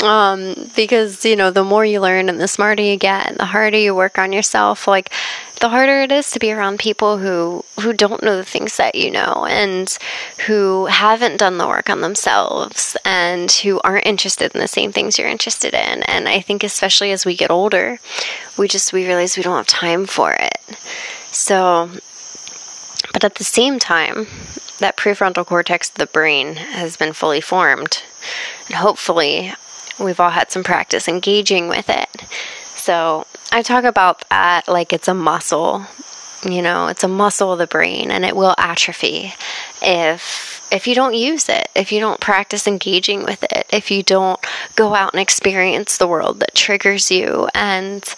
um, 0.02 0.54
because 0.74 1.24
you 1.24 1.36
know 1.36 1.50
the 1.50 1.64
more 1.64 1.84
you 1.84 2.00
learn 2.00 2.28
and 2.28 2.40
the 2.40 2.48
smarter 2.48 2.82
you 2.82 2.96
get 2.96 3.26
and 3.26 3.36
the 3.36 3.44
harder 3.44 3.78
you 3.78 3.94
work 3.94 4.18
on 4.18 4.32
yourself 4.32 4.88
like 4.88 5.10
the 5.60 5.68
harder 5.68 6.02
it 6.02 6.10
is 6.10 6.30
to 6.30 6.40
be 6.40 6.50
around 6.52 6.78
people 6.78 7.18
who 7.18 7.64
who 7.80 7.92
don't 7.92 8.22
know 8.22 8.36
the 8.36 8.44
things 8.44 8.76
that 8.76 8.94
you 8.94 9.10
know 9.10 9.46
and 9.48 9.98
who 10.46 10.86
haven't 10.86 11.36
done 11.36 11.58
the 11.58 11.66
work 11.66 11.88
on 11.88 12.00
themselves 12.00 12.96
and 13.04 13.50
who 13.52 13.80
aren't 13.82 14.06
interested 14.06 14.52
in 14.54 14.60
the 14.60 14.68
same 14.68 14.90
things 14.90 15.18
you're 15.18 15.28
interested 15.28 15.74
in. 15.74 16.02
And 16.04 16.28
i 16.28 16.40
think 16.40 16.64
especially 16.64 17.12
as 17.12 17.24
we 17.24 17.36
get 17.36 17.50
older 17.50 17.98
we 18.56 18.68
just 18.68 18.92
we 18.92 19.06
realize 19.06 19.36
we 19.36 19.42
don't 19.42 19.56
have 19.56 19.66
time 19.66 20.06
for 20.06 20.32
it. 20.32 20.58
So 21.30 21.90
but 23.12 23.24
at 23.24 23.36
the 23.36 23.44
same 23.44 23.78
time 23.78 24.26
that 24.78 24.96
prefrontal 24.96 25.46
cortex 25.46 25.88
of 25.88 25.96
the 25.96 26.06
brain 26.06 26.56
has 26.56 26.96
been 26.96 27.12
fully 27.12 27.40
formed. 27.40 28.02
And 28.66 28.76
hopefully 28.76 29.52
we've 29.98 30.20
all 30.20 30.30
had 30.30 30.50
some 30.50 30.64
practice 30.64 31.08
engaging 31.08 31.68
with 31.68 31.88
it 31.88 32.08
so 32.84 33.26
I 33.50 33.62
talk 33.62 33.84
about 33.84 34.28
that 34.28 34.68
like 34.68 34.92
it's 34.92 35.08
a 35.08 35.14
muscle. 35.14 35.86
You 36.44 36.60
know, 36.60 36.88
it's 36.88 37.02
a 37.02 37.08
muscle 37.08 37.52
of 37.52 37.58
the 37.58 37.66
brain 37.66 38.10
and 38.10 38.26
it 38.26 38.36
will 38.36 38.54
atrophy 38.58 39.32
if 39.80 40.68
if 40.70 40.86
you 40.86 40.94
don't 40.94 41.14
use 41.14 41.48
it, 41.48 41.68
if 41.74 41.92
you 41.92 42.00
don't 42.00 42.20
practice 42.20 42.66
engaging 42.66 43.24
with 43.24 43.42
it, 43.44 43.66
if 43.72 43.90
you 43.90 44.02
don't 44.02 44.38
go 44.76 44.94
out 44.94 45.14
and 45.14 45.20
experience 45.22 45.96
the 45.96 46.06
world 46.06 46.40
that 46.40 46.54
triggers 46.54 47.10
you 47.10 47.48
and 47.54 48.14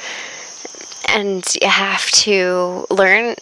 and 1.09 1.47
you 1.63 1.69
have 1.69 2.11
to 2.11 2.87
learn 2.91 3.37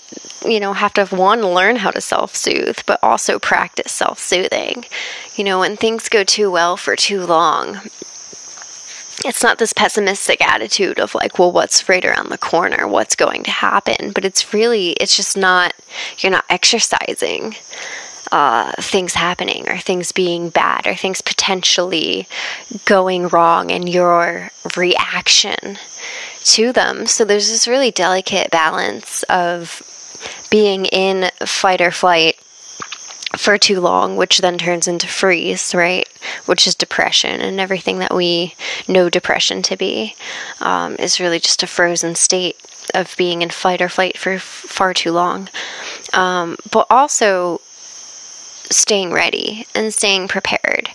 you 0.45 0.61
know 0.61 0.75
have 0.75 0.93
to 0.93 1.07
one 1.07 1.41
learn 1.41 1.76
how 1.76 1.91
to 1.91 2.03
self-soothe 2.03 2.81
but 2.85 2.99
also 3.03 3.38
practice 3.38 3.91
self-soothing 3.93 4.85
you 5.37 5.45
know 5.45 5.61
when 5.61 5.75
things 5.75 6.11
go 6.11 6.23
too 6.23 6.50
well 6.50 6.76
for 6.76 6.95
too 6.95 7.25
long 7.25 7.81
it's 9.25 9.42
not 9.42 9.59
this 9.59 9.73
pessimistic 9.73 10.40
attitude 10.42 10.99
of 10.99 11.14
like, 11.14 11.38
well, 11.38 11.52
what's 11.52 11.88
right 11.88 12.04
around 12.04 12.30
the 12.30 12.38
corner? 12.38 12.88
What's 12.88 13.14
going 13.14 13.44
to 13.44 13.50
happen? 13.50 14.12
But 14.12 14.25
it's 14.25 14.52
really, 14.52 14.90
it's 14.92 15.16
just 15.16 15.37
not, 15.37 15.75
you're 16.18 16.33
not 16.33 16.44
exercising 16.50 17.54
uh, 18.33 18.73
things 18.80 19.14
happening 19.14 19.68
or 19.68 19.78
things 19.78 20.11
being 20.11 20.49
bad 20.49 20.87
or 20.87 20.94
things 20.94 21.21
potentially 21.21 22.26
going 22.85 23.28
wrong 23.28 23.71
and 23.71 23.88
your 23.88 24.50
reaction 24.76 25.78
to 26.44 26.73
them. 26.73 27.06
So 27.06 27.25
there's 27.25 27.50
this 27.50 27.68
really 27.68 27.90
delicate 27.90 28.50
balance 28.50 29.23
of 29.25 29.83
being 30.50 30.87
in 30.87 31.30
fight 31.44 31.80
or 31.80 31.90
flight 31.90 32.37
for 33.37 33.59
too 33.59 33.81
long, 33.81 34.17
which 34.17 34.38
then 34.38 34.59
turns 34.59 34.88
into 34.88 35.07
freeze, 35.07 35.75
right? 35.75 36.09
Which 36.47 36.67
is 36.67 36.75
depression, 36.75 37.41
and 37.41 37.61
everything 37.61 37.99
that 37.99 38.14
we 38.14 38.55
know 38.88 39.11
depression 39.11 39.62
to 39.62 39.76
be 39.76 40.14
um, 40.61 40.97
is 40.97 41.21
really 41.21 41.41
just 41.41 41.62
a 41.62 41.67
frozen 41.67 42.14
state 42.14 42.57
of 42.95 43.14
being 43.17 43.43
in 43.43 43.50
fight 43.50 43.81
or 43.81 43.88
flight 43.88 44.19
for 44.19 44.33
f- 44.33 44.43
far 44.43 44.93
too 44.93 45.12
long. 45.12 45.49
Um, 46.12 46.57
but 46.71 46.87
also 46.91 47.61
staying 48.71 49.12
ready 49.12 49.67
and 49.75 49.93
staying 49.93 50.29
prepared 50.29 50.91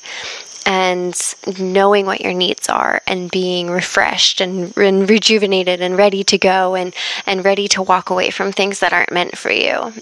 and 0.65 1.15
knowing 1.57 2.05
what 2.05 2.21
your 2.21 2.33
needs 2.33 2.69
are 2.69 3.01
and 3.07 3.31
being 3.31 3.69
refreshed 3.69 4.41
and, 4.41 4.75
and 4.77 5.09
rejuvenated 5.09 5.81
and 5.81 5.97
ready 5.97 6.23
to 6.23 6.37
go 6.37 6.75
and, 6.75 6.93
and 7.25 7.45
ready 7.45 7.67
to 7.69 7.81
walk 7.81 8.09
away 8.09 8.29
from 8.29 8.51
things 8.51 8.79
that 8.79 8.93
aren't 8.93 9.11
meant 9.11 9.37
for 9.37 9.51
you 9.51 9.93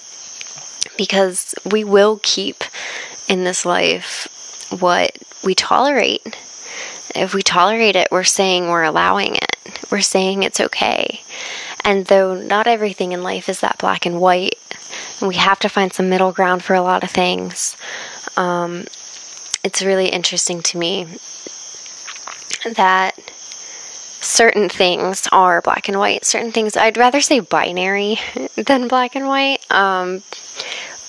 because 0.97 1.55
we 1.69 1.83
will 1.83 2.19
keep 2.23 2.63
in 3.27 3.43
this 3.43 3.65
life 3.65 4.27
what 4.79 5.17
we 5.43 5.55
tolerate. 5.55 6.37
If 7.15 7.33
we 7.33 7.41
tolerate 7.41 7.95
it, 7.95 8.09
we're 8.11 8.23
saying 8.23 8.67
we're 8.67 8.83
allowing 8.83 9.35
it, 9.35 9.79
we're 9.91 10.01
saying 10.01 10.43
it's 10.43 10.59
okay. 10.59 11.21
And 11.83 12.05
though 12.05 12.35
not 12.35 12.67
everything 12.67 13.11
in 13.11 13.23
life 13.23 13.47
is 13.47 13.61
that 13.61 13.77
black 13.77 14.05
and 14.05 14.19
white, 14.19 14.57
we 15.21 15.35
have 15.35 15.59
to 15.59 15.69
find 15.69 15.93
some 15.93 16.09
middle 16.09 16.31
ground 16.31 16.63
for 16.63 16.73
a 16.73 16.81
lot 16.81 17.03
of 17.03 17.09
things. 17.09 17.77
Um, 18.35 18.85
it's 19.63 19.81
really 19.81 20.09
interesting 20.09 20.61
to 20.63 20.77
me 20.77 21.07
that 22.75 23.17
certain 24.21 24.69
things 24.69 25.27
are 25.31 25.61
black 25.61 25.87
and 25.87 25.99
white. 25.99 26.25
Certain 26.25 26.51
things, 26.51 26.75
I'd 26.75 26.97
rather 26.97 27.21
say 27.21 27.39
binary 27.39 28.19
than 28.55 28.87
black 28.87 29.15
and 29.15 29.27
white. 29.27 29.59
Um, 29.71 30.23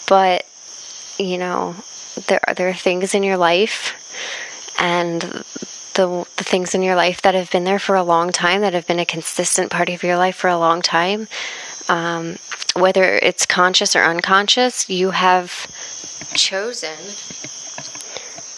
but 0.08 0.44
you 1.18 1.38
know, 1.38 1.76
there 2.26 2.40
are, 2.46 2.54
there 2.54 2.68
are 2.68 2.74
things 2.74 3.14
in 3.14 3.22
your 3.22 3.36
life, 3.36 3.94
and 4.78 5.22
the 5.94 6.26
the 6.36 6.44
things 6.44 6.74
in 6.74 6.82
your 6.82 6.96
life 6.96 7.22
that 7.22 7.34
have 7.34 7.50
been 7.50 7.64
there 7.64 7.78
for 7.78 7.96
a 7.96 8.02
long 8.02 8.32
time, 8.32 8.60
that 8.62 8.74
have 8.74 8.86
been 8.86 8.98
a 8.98 9.06
consistent 9.06 9.70
part 9.70 9.88
of 9.88 10.02
your 10.02 10.16
life 10.16 10.36
for 10.36 10.48
a 10.48 10.58
long 10.58 10.82
time. 10.82 11.28
Um, 11.88 12.36
whether 12.74 13.04
it's 13.04 13.46
conscious 13.46 13.96
or 13.96 14.02
unconscious, 14.02 14.88
you 14.90 15.10
have 15.10 15.66
chosen 16.34 16.96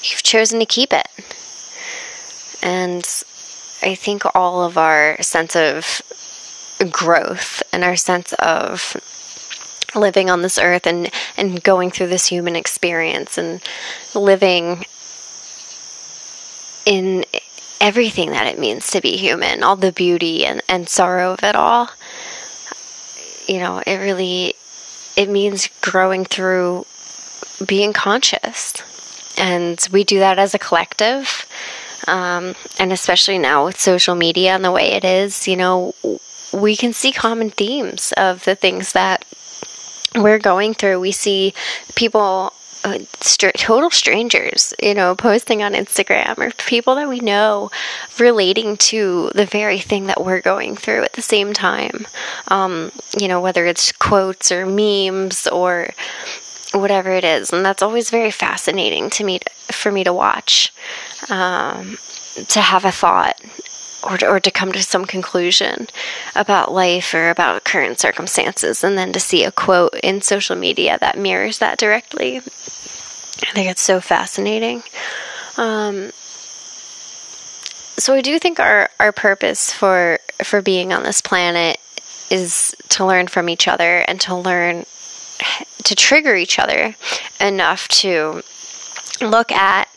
you've 0.02 0.22
chosen 0.22 0.58
to 0.60 0.66
keep 0.66 0.92
it. 0.92 1.06
And 2.62 3.02
I 3.82 3.94
think 3.94 4.22
all 4.34 4.64
of 4.64 4.78
our 4.78 5.20
sense 5.22 5.56
of 5.56 6.02
growth 6.90 7.62
and 7.72 7.84
our 7.84 7.96
sense 7.96 8.32
of 8.34 8.96
living 9.94 10.30
on 10.30 10.42
this 10.42 10.58
earth 10.58 10.86
and 10.86 11.10
and 11.36 11.62
going 11.62 11.90
through 11.90 12.08
this 12.08 12.26
human 12.26 12.56
experience 12.56 13.38
and 13.38 13.62
living 14.14 14.84
in 16.86 17.24
everything 17.80 18.30
that 18.30 18.46
it 18.46 18.58
means 18.58 18.90
to 18.90 19.00
be 19.00 19.16
human 19.16 19.62
all 19.62 19.76
the 19.76 19.92
beauty 19.92 20.44
and, 20.44 20.62
and 20.68 20.88
sorrow 20.88 21.32
of 21.32 21.42
it 21.42 21.56
all. 21.56 21.88
You 23.46 23.58
know 23.58 23.82
it 23.86 23.96
really 23.96 24.54
it 25.16 25.28
means 25.28 25.68
growing 25.80 26.24
through 26.24 26.86
being 27.66 27.92
conscious. 27.92 28.74
And 29.36 29.78
we 29.92 30.04
do 30.04 30.18
that 30.18 30.38
as 30.38 30.54
a 30.54 30.58
collective 30.58 31.46
um, 32.06 32.54
and 32.78 32.92
especially 32.92 33.38
now 33.38 33.64
with 33.64 33.80
social 33.80 34.14
media 34.14 34.54
and 34.54 34.64
the 34.64 34.72
way 34.72 34.92
it 34.92 35.04
is 35.04 35.46
you 35.46 35.56
know 35.56 35.94
we 36.52 36.76
can 36.76 36.92
see 36.92 37.12
common 37.12 37.50
themes 37.50 38.12
of 38.16 38.44
the 38.44 38.54
things 38.54 38.92
that 38.92 39.24
we're 40.14 40.38
going 40.38 40.74
through, 40.74 41.00
we 41.00 41.12
see 41.12 41.54
people 41.94 42.52
uh, 42.82 42.98
total 43.56 43.90
strangers, 43.90 44.72
you 44.82 44.94
know, 44.94 45.14
posting 45.14 45.62
on 45.62 45.74
Instagram 45.74 46.38
or 46.38 46.50
people 46.52 46.94
that 46.94 47.08
we 47.08 47.20
know 47.20 47.70
relating 48.18 48.76
to 48.76 49.30
the 49.34 49.44
very 49.44 49.78
thing 49.78 50.06
that 50.06 50.24
we're 50.24 50.40
going 50.40 50.76
through 50.76 51.02
at 51.04 51.12
the 51.12 51.22
same 51.22 51.52
time. 51.52 52.06
Um, 52.48 52.90
you 53.18 53.28
know, 53.28 53.40
whether 53.40 53.66
it's 53.66 53.92
quotes 53.92 54.50
or 54.50 54.64
memes 54.64 55.46
or 55.46 55.90
whatever 56.72 57.10
it 57.10 57.24
is, 57.24 57.52
and 57.52 57.64
that's 57.64 57.82
always 57.82 58.10
very 58.10 58.30
fascinating 58.30 59.10
to 59.10 59.24
me 59.24 59.40
to, 59.40 59.50
for 59.72 59.92
me 59.92 60.04
to 60.04 60.12
watch. 60.12 60.72
Um, 61.28 61.98
to 62.48 62.60
have 62.60 62.84
a 62.84 62.92
thought 62.92 63.38
or 64.02 64.16
to, 64.18 64.28
or 64.28 64.40
to 64.40 64.50
come 64.50 64.72
to 64.72 64.82
some 64.82 65.04
conclusion 65.04 65.88
about 66.34 66.72
life 66.72 67.14
or 67.14 67.30
about 67.30 67.64
current 67.64 68.00
circumstances, 68.00 68.82
and 68.84 68.96
then 68.96 69.12
to 69.12 69.20
see 69.20 69.44
a 69.44 69.52
quote 69.52 69.94
in 70.02 70.22
social 70.22 70.56
media 70.56 70.98
that 71.00 71.18
mirrors 71.18 71.58
that 71.58 71.78
directly. 71.78 72.38
I 72.38 73.52
think 73.52 73.70
it's 73.70 73.82
so 73.82 74.00
fascinating. 74.00 74.82
Um, 75.56 76.10
so 77.96 78.14
I 78.14 78.22
do 78.22 78.38
think 78.38 78.58
our, 78.58 78.88
our 78.98 79.12
purpose 79.12 79.72
for 79.72 80.18
for 80.42 80.62
being 80.62 80.92
on 80.92 81.02
this 81.02 81.20
planet 81.20 81.78
is 82.30 82.74
to 82.88 83.04
learn 83.04 83.26
from 83.26 83.48
each 83.48 83.68
other 83.68 83.98
and 83.98 84.20
to 84.22 84.34
learn 84.34 84.86
to 85.84 85.94
trigger 85.94 86.36
each 86.36 86.58
other 86.58 86.94
enough 87.40 87.88
to 87.88 88.42
look 89.20 89.52
at 89.52 89.88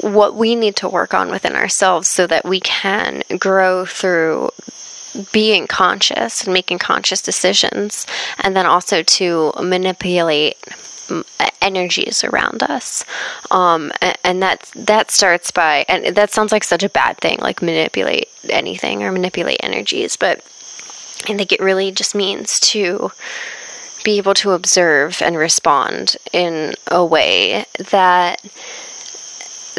what 0.00 0.34
we 0.34 0.54
need 0.54 0.76
to 0.76 0.88
work 0.88 1.14
on 1.14 1.30
within 1.30 1.56
ourselves 1.56 2.08
so 2.08 2.26
that 2.26 2.44
we 2.44 2.60
can 2.60 3.22
grow 3.38 3.84
through 3.84 4.50
being 5.32 5.66
conscious 5.66 6.44
and 6.44 6.52
making 6.52 6.78
conscious 6.78 7.20
decisions, 7.20 8.06
and 8.42 8.54
then 8.54 8.66
also 8.66 9.02
to 9.02 9.52
manipulate 9.62 10.56
energies 11.62 12.22
around 12.22 12.62
us. 12.62 13.04
Um, 13.50 13.90
and 14.22 14.42
that 14.42 14.70
that 14.76 15.10
starts 15.10 15.50
by, 15.50 15.84
and 15.88 16.14
that 16.14 16.30
sounds 16.30 16.52
like 16.52 16.64
such 16.64 16.82
a 16.82 16.88
bad 16.88 17.16
thing, 17.18 17.38
like 17.40 17.62
manipulate 17.62 18.28
anything 18.50 19.02
or 19.02 19.10
manipulate 19.10 19.60
energies, 19.62 20.16
but 20.16 20.38
I 21.28 21.36
think 21.36 21.52
it 21.52 21.60
really 21.60 21.90
just 21.90 22.14
means 22.14 22.60
to 22.60 23.10
be 24.04 24.18
able 24.18 24.34
to 24.34 24.52
observe 24.52 25.20
and 25.20 25.36
respond 25.36 26.16
in 26.32 26.74
a 26.86 27.04
way 27.04 27.64
that 27.90 28.40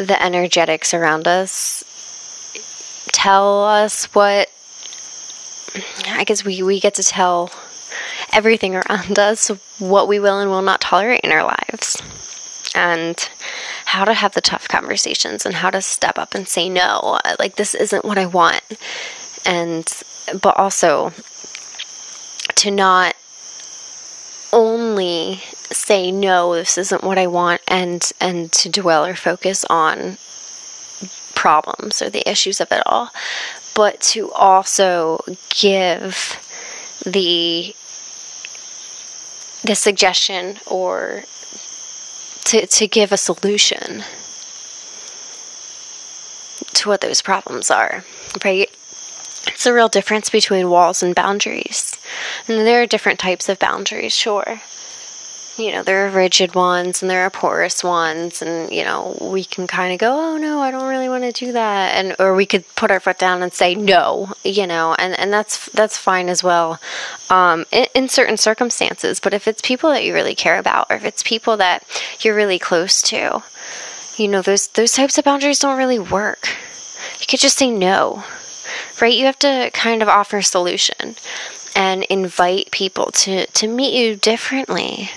the 0.06 0.22
energetics 0.22 0.94
around 0.94 1.28
us 1.28 1.84
tell 3.12 3.64
us 3.64 4.06
what 4.14 4.50
I 6.06 6.24
guess 6.24 6.44
we, 6.44 6.62
we 6.62 6.80
get 6.80 6.94
to 6.94 7.02
tell 7.02 7.50
everything 8.32 8.74
around 8.74 9.18
us 9.18 9.48
what 9.78 10.08
we 10.08 10.18
will 10.18 10.40
and 10.40 10.50
will 10.50 10.62
not 10.62 10.80
tolerate 10.80 11.20
in 11.22 11.32
our 11.32 11.44
lives. 11.44 12.00
And 12.74 13.28
how 13.84 14.04
to 14.04 14.14
have 14.14 14.34
the 14.34 14.40
tough 14.40 14.68
conversations 14.68 15.44
and 15.44 15.56
how 15.56 15.70
to 15.70 15.82
step 15.82 16.18
up 16.18 16.34
and 16.34 16.46
say 16.46 16.68
no. 16.68 17.18
Like 17.38 17.56
this 17.56 17.74
isn't 17.74 18.04
what 18.04 18.16
I 18.16 18.26
want. 18.26 18.62
And 19.44 19.92
but 20.40 20.56
also 20.56 21.12
to 22.56 22.70
not 22.70 23.16
only 24.52 25.42
say 25.72 26.10
no 26.10 26.54
this 26.54 26.76
isn't 26.76 27.04
what 27.04 27.18
i 27.18 27.26
want 27.26 27.60
and 27.68 28.12
and 28.20 28.52
to 28.52 28.68
dwell 28.68 29.04
or 29.04 29.14
focus 29.14 29.64
on 29.70 30.18
problems 31.34 32.02
or 32.02 32.10
the 32.10 32.28
issues 32.28 32.60
of 32.60 32.70
it 32.72 32.82
all 32.86 33.10
but 33.74 34.00
to 34.00 34.30
also 34.32 35.20
give 35.50 36.36
the 37.06 37.74
the 39.62 39.74
suggestion 39.74 40.56
or 40.66 41.24
to, 42.44 42.66
to 42.66 42.88
give 42.88 43.12
a 43.12 43.16
solution 43.16 44.02
to 46.72 46.88
what 46.88 47.00
those 47.00 47.22
problems 47.22 47.70
are 47.70 48.04
right 48.44 48.70
it's 49.46 49.66
a 49.66 49.72
real 49.72 49.88
difference 49.88 50.28
between 50.30 50.68
walls 50.68 51.02
and 51.02 51.14
boundaries 51.14 51.98
and 52.48 52.66
there 52.66 52.82
are 52.82 52.86
different 52.86 53.18
types 53.18 53.48
of 53.48 53.58
boundaries, 53.58 54.12
sure. 54.12 54.60
You 55.60 55.72
know, 55.72 55.82
there 55.82 56.06
are 56.06 56.10
rigid 56.10 56.54
ones 56.54 57.02
and 57.02 57.10
there 57.10 57.20
are 57.20 57.28
porous 57.30 57.84
ones, 57.84 58.40
and 58.40 58.72
you 58.72 58.82
know, 58.82 59.18
we 59.20 59.44
can 59.44 59.66
kind 59.66 59.92
of 59.92 59.98
go, 59.98 60.10
"Oh 60.10 60.36
no, 60.38 60.60
I 60.60 60.70
don't 60.70 60.88
really 60.88 61.10
want 61.10 61.24
to 61.24 61.32
do 61.32 61.52
that," 61.52 61.94
and 61.96 62.16
or 62.18 62.34
we 62.34 62.46
could 62.46 62.64
put 62.76 62.90
our 62.90 62.98
foot 62.98 63.18
down 63.18 63.42
and 63.42 63.52
say 63.52 63.74
no, 63.74 64.32
you 64.42 64.66
know, 64.66 64.94
and 64.98 65.18
and 65.18 65.30
that's 65.30 65.68
that's 65.72 65.98
fine 65.98 66.30
as 66.30 66.42
well, 66.42 66.80
um, 67.28 67.66
in, 67.70 67.86
in 67.94 68.08
certain 68.08 68.38
circumstances. 68.38 69.20
But 69.20 69.34
if 69.34 69.46
it's 69.46 69.60
people 69.60 69.90
that 69.90 70.02
you 70.02 70.14
really 70.14 70.34
care 70.34 70.58
about, 70.58 70.86
or 70.88 70.96
if 70.96 71.04
it's 71.04 71.22
people 71.22 71.58
that 71.58 71.84
you're 72.20 72.34
really 72.34 72.58
close 72.58 73.02
to, 73.02 73.42
you 74.16 74.28
know, 74.28 74.40
those 74.40 74.68
those 74.68 74.92
types 74.92 75.18
of 75.18 75.24
boundaries 75.26 75.58
don't 75.58 75.76
really 75.76 75.98
work. 75.98 76.48
You 77.20 77.26
could 77.28 77.40
just 77.40 77.58
say 77.58 77.70
no, 77.70 78.24
right? 79.00 79.14
You 79.14 79.26
have 79.26 79.38
to 79.40 79.70
kind 79.74 80.00
of 80.00 80.08
offer 80.08 80.38
a 80.38 80.42
solution 80.42 81.16
and 81.76 82.04
invite 82.04 82.70
people 82.70 83.06
to, 83.12 83.46
to 83.46 83.68
meet 83.68 83.94
you 83.94 84.16
differently. 84.16 85.10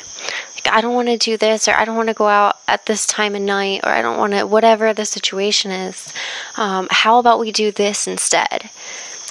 Like, 0.64 0.74
I 0.74 0.82
don't 0.82 0.96
want 0.96 1.10
to 1.10 1.18
do 1.18 1.38
this, 1.38 1.68
or 1.68 1.74
I 1.74 1.86
don't 1.86 1.96
want 1.98 2.10
to 2.10 2.14
go 2.14 2.28
out 2.28 2.58
at 2.68 2.86
this 2.86 3.06
time 3.06 3.36
of 3.36 3.42
night, 3.42 3.82
or 3.84 3.90
I 3.90 4.02
don't 4.02 4.18
want 4.18 4.34
to, 4.34 4.46
whatever 4.46 4.94
the 4.94 5.06
situation 5.06 5.72
is. 5.72 6.14
Um, 6.58 6.88
how 6.92 7.20
about 7.20 7.40
we 7.40 7.52
do 7.52 7.72
this 7.72 8.08
instead? 8.08 8.70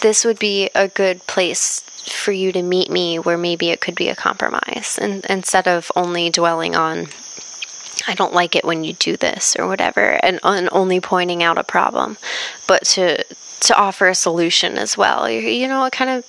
This 0.01 0.25
would 0.25 0.38
be 0.38 0.68
a 0.75 0.88
good 0.88 1.27
place 1.27 1.81
for 1.81 2.33
you 2.33 2.51
to 2.53 2.62
meet 2.62 2.90
me 2.90 3.18
where 3.18 3.38
maybe 3.38 3.71
it 3.71 3.81
could 3.81 3.95
be 3.95 4.09
a 4.09 4.16
compromise 4.16 4.99
and 5.01 5.25
instead 5.27 5.68
of 5.68 5.92
only 5.95 6.31
dwelling 6.31 6.75
on 6.75 7.07
I 8.09 8.16
don't 8.16 8.35
like 8.35 8.57
it 8.57 8.64
when 8.64 8.83
you 8.83 8.95
do 8.95 9.16
this 9.16 9.55
or 9.57 9.68
whatever 9.68 10.18
and, 10.25 10.40
and 10.42 10.68
only 10.73 10.99
pointing 10.99 11.45
out 11.45 11.59
a 11.59 11.62
problem 11.62 12.18
but 12.66 12.83
to 12.87 13.23
to 13.61 13.77
offer 13.77 14.09
a 14.09 14.16
solution 14.16 14.79
as 14.79 14.99
well 14.99 15.31
you, 15.31 15.38
you 15.38 15.68
know 15.68 15.85
it 15.85 15.92
kind 15.92 16.11
of 16.11 16.25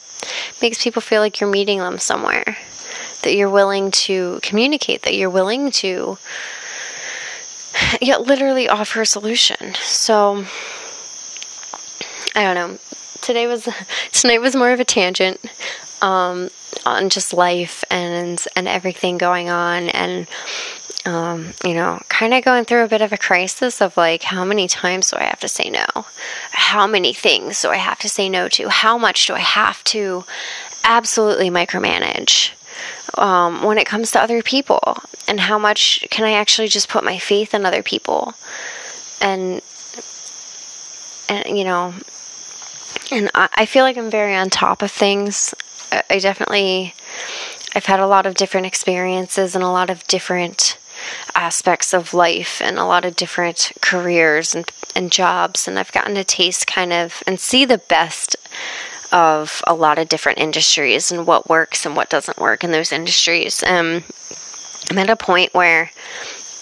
makes 0.62 0.84
people 0.84 1.02
feel 1.02 1.22
like 1.22 1.40
you're 1.40 1.50
meeting 1.50 1.80
them 1.80 1.98
somewhere, 1.98 2.58
that 3.24 3.36
you're 3.36 3.50
willing 3.50 3.92
to 3.92 4.40
communicate, 4.42 5.02
that 5.04 5.16
you're 5.16 5.30
willing 5.30 5.72
to 5.72 6.18
yet 8.02 8.22
literally 8.22 8.70
offer 8.70 9.02
a 9.02 9.06
solution. 9.06 9.74
So 9.82 10.46
I 12.36 12.44
don't 12.44 12.56
know. 12.56 12.78
Today 13.22 13.48
was 13.48 13.68
tonight 14.12 14.42
was 14.42 14.56
more 14.56 14.72
of 14.72 14.80
a 14.80 14.86
tangent 14.86 15.40
um, 16.02 16.50
on 16.86 17.10
just 17.10 17.34
life 17.34 17.84
and 17.90 18.44
and 18.56 18.68
everything 18.68 19.18
going 19.18 19.50
on 19.50 19.90
and 19.90 20.28
um, 21.06 21.54
you 21.66 21.74
know, 21.74 22.00
kind 22.08 22.34
of 22.34 22.46
going 22.46 22.64
through 22.64 22.86
a 22.86 22.88
bit 22.88 23.02
of 23.02 23.12
a 23.12 23.18
crisis 23.18 23.82
of 23.82 23.98
like, 23.98 24.24
how 24.24 24.46
many 24.46 24.70
times 24.70 25.12
do 25.12 25.18
I 25.18 25.24
have 25.24 25.40
to 25.42 25.50
say 25.50 25.70
no? 25.70 25.86
How 26.52 26.88
many 26.88 27.12
things 27.14 27.62
do 27.62 27.70
I 27.70 27.76
have 27.76 28.00
to 28.00 28.10
say 28.10 28.30
no 28.30 28.48
to? 28.50 28.70
How 28.70 28.98
much 28.98 29.28
do 29.28 29.34
I 29.34 29.40
have 29.40 29.84
to 29.86 30.24
absolutely 30.86 31.50
micromanage 31.50 32.52
um, 33.18 33.64
when 33.64 33.78
it 33.78 33.88
comes 33.88 34.12
to 34.12 34.22
other 34.22 34.42
people? 34.42 34.98
And 35.28 35.40
how 35.40 35.58
much 35.58 36.06
can 36.10 36.26
I 36.26 36.34
actually 36.34 36.68
just 36.68 36.90
put 36.90 37.04
my 37.04 37.18
faith 37.18 37.54
in 37.54 37.66
other 37.66 37.84
people? 37.84 38.34
And, 39.22 39.62
and 41.30 41.58
you 41.58 41.64
know, 41.64 41.94
and 43.12 43.30
I, 43.34 43.50
I 43.54 43.66
feel 43.66 43.84
like 43.84 43.98
I'm 43.98 44.10
very 44.12 44.36
on 44.36 44.50
top 44.50 44.82
of 44.82 44.92
things. 44.92 45.54
I, 45.92 46.04
I 46.10 46.20
definitely, 46.20 46.94
I've 47.76 47.86
had 47.86 48.00
a 48.00 48.08
lot 48.08 48.26
of 48.26 48.36
different 48.36 48.68
experiences 48.68 49.56
and 49.56 49.64
a 49.64 49.70
lot 49.70 49.90
of 49.90 50.06
different 50.08 50.78
aspects 51.36 51.94
of 51.94 52.14
life 52.14 52.62
and 52.62 52.78
a 52.78 52.86
lot 52.86 53.06
of 53.06 53.16
different 53.16 53.72
careers 53.82 54.56
and, 54.56 54.70
and 54.96 55.12
jobs. 55.12 55.68
And 55.68 55.80
I've 55.80 55.92
gotten 55.92 56.16
to 56.16 56.24
taste 56.24 56.68
kind 56.68 56.94
of 56.94 57.24
and 57.28 57.40
see 57.40 57.66
the 57.66 57.78
best 57.78 58.36
of 59.14 59.62
a 59.68 59.74
lot 59.74 60.00
of 60.00 60.10
different 60.10 60.40
industries 60.40 61.12
and 61.12 61.26
what 61.26 61.48
works 61.48 61.86
and 61.86 61.96
what 61.96 62.10
doesn't 62.10 62.40
work 62.40 62.64
in 62.64 62.72
those 62.72 62.92
industries. 62.92 63.64
Um, 63.64 64.04
I'm 64.90 64.98
at 64.98 65.10
a 65.10 65.16
point 65.16 65.54
where 65.54 65.92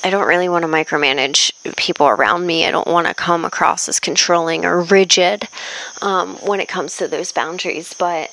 I 0.03 0.09
don't 0.09 0.27
really 0.27 0.49
want 0.49 0.63
to 0.63 0.67
micromanage 0.67 1.51
people 1.75 2.07
around 2.07 2.45
me. 2.45 2.65
I 2.65 2.71
don't 2.71 2.87
want 2.87 3.07
to 3.07 3.13
come 3.13 3.45
across 3.45 3.87
as 3.87 3.99
controlling 3.99 4.65
or 4.65 4.81
rigid 4.81 5.47
um, 6.01 6.35
when 6.37 6.59
it 6.59 6.67
comes 6.67 6.97
to 6.97 7.07
those 7.07 7.31
boundaries. 7.31 7.93
But 7.93 8.31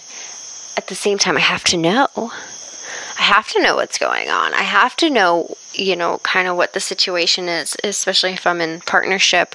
at 0.77 0.89
the 0.89 0.95
same 0.95 1.19
time, 1.19 1.37
I 1.37 1.41
have 1.41 1.65
to 1.65 1.77
know. 1.77 2.09
I 2.17 3.23
have 3.23 3.49
to 3.49 3.63
know 3.63 3.77
what's 3.77 3.99
going 3.99 4.29
on. 4.31 4.55
I 4.55 4.63
have 4.63 4.97
to 4.97 5.11
know, 5.11 5.57
you 5.79 5.95
know, 5.95 6.19
kind 6.19 6.49
of 6.49 6.57
what 6.57 6.73
the 6.73 6.81
situation 6.81 7.49
is, 7.49 7.77
especially 7.85 8.33
if 8.33 8.47
I'm 8.47 8.61
in 8.61 8.81
partnership 8.81 9.55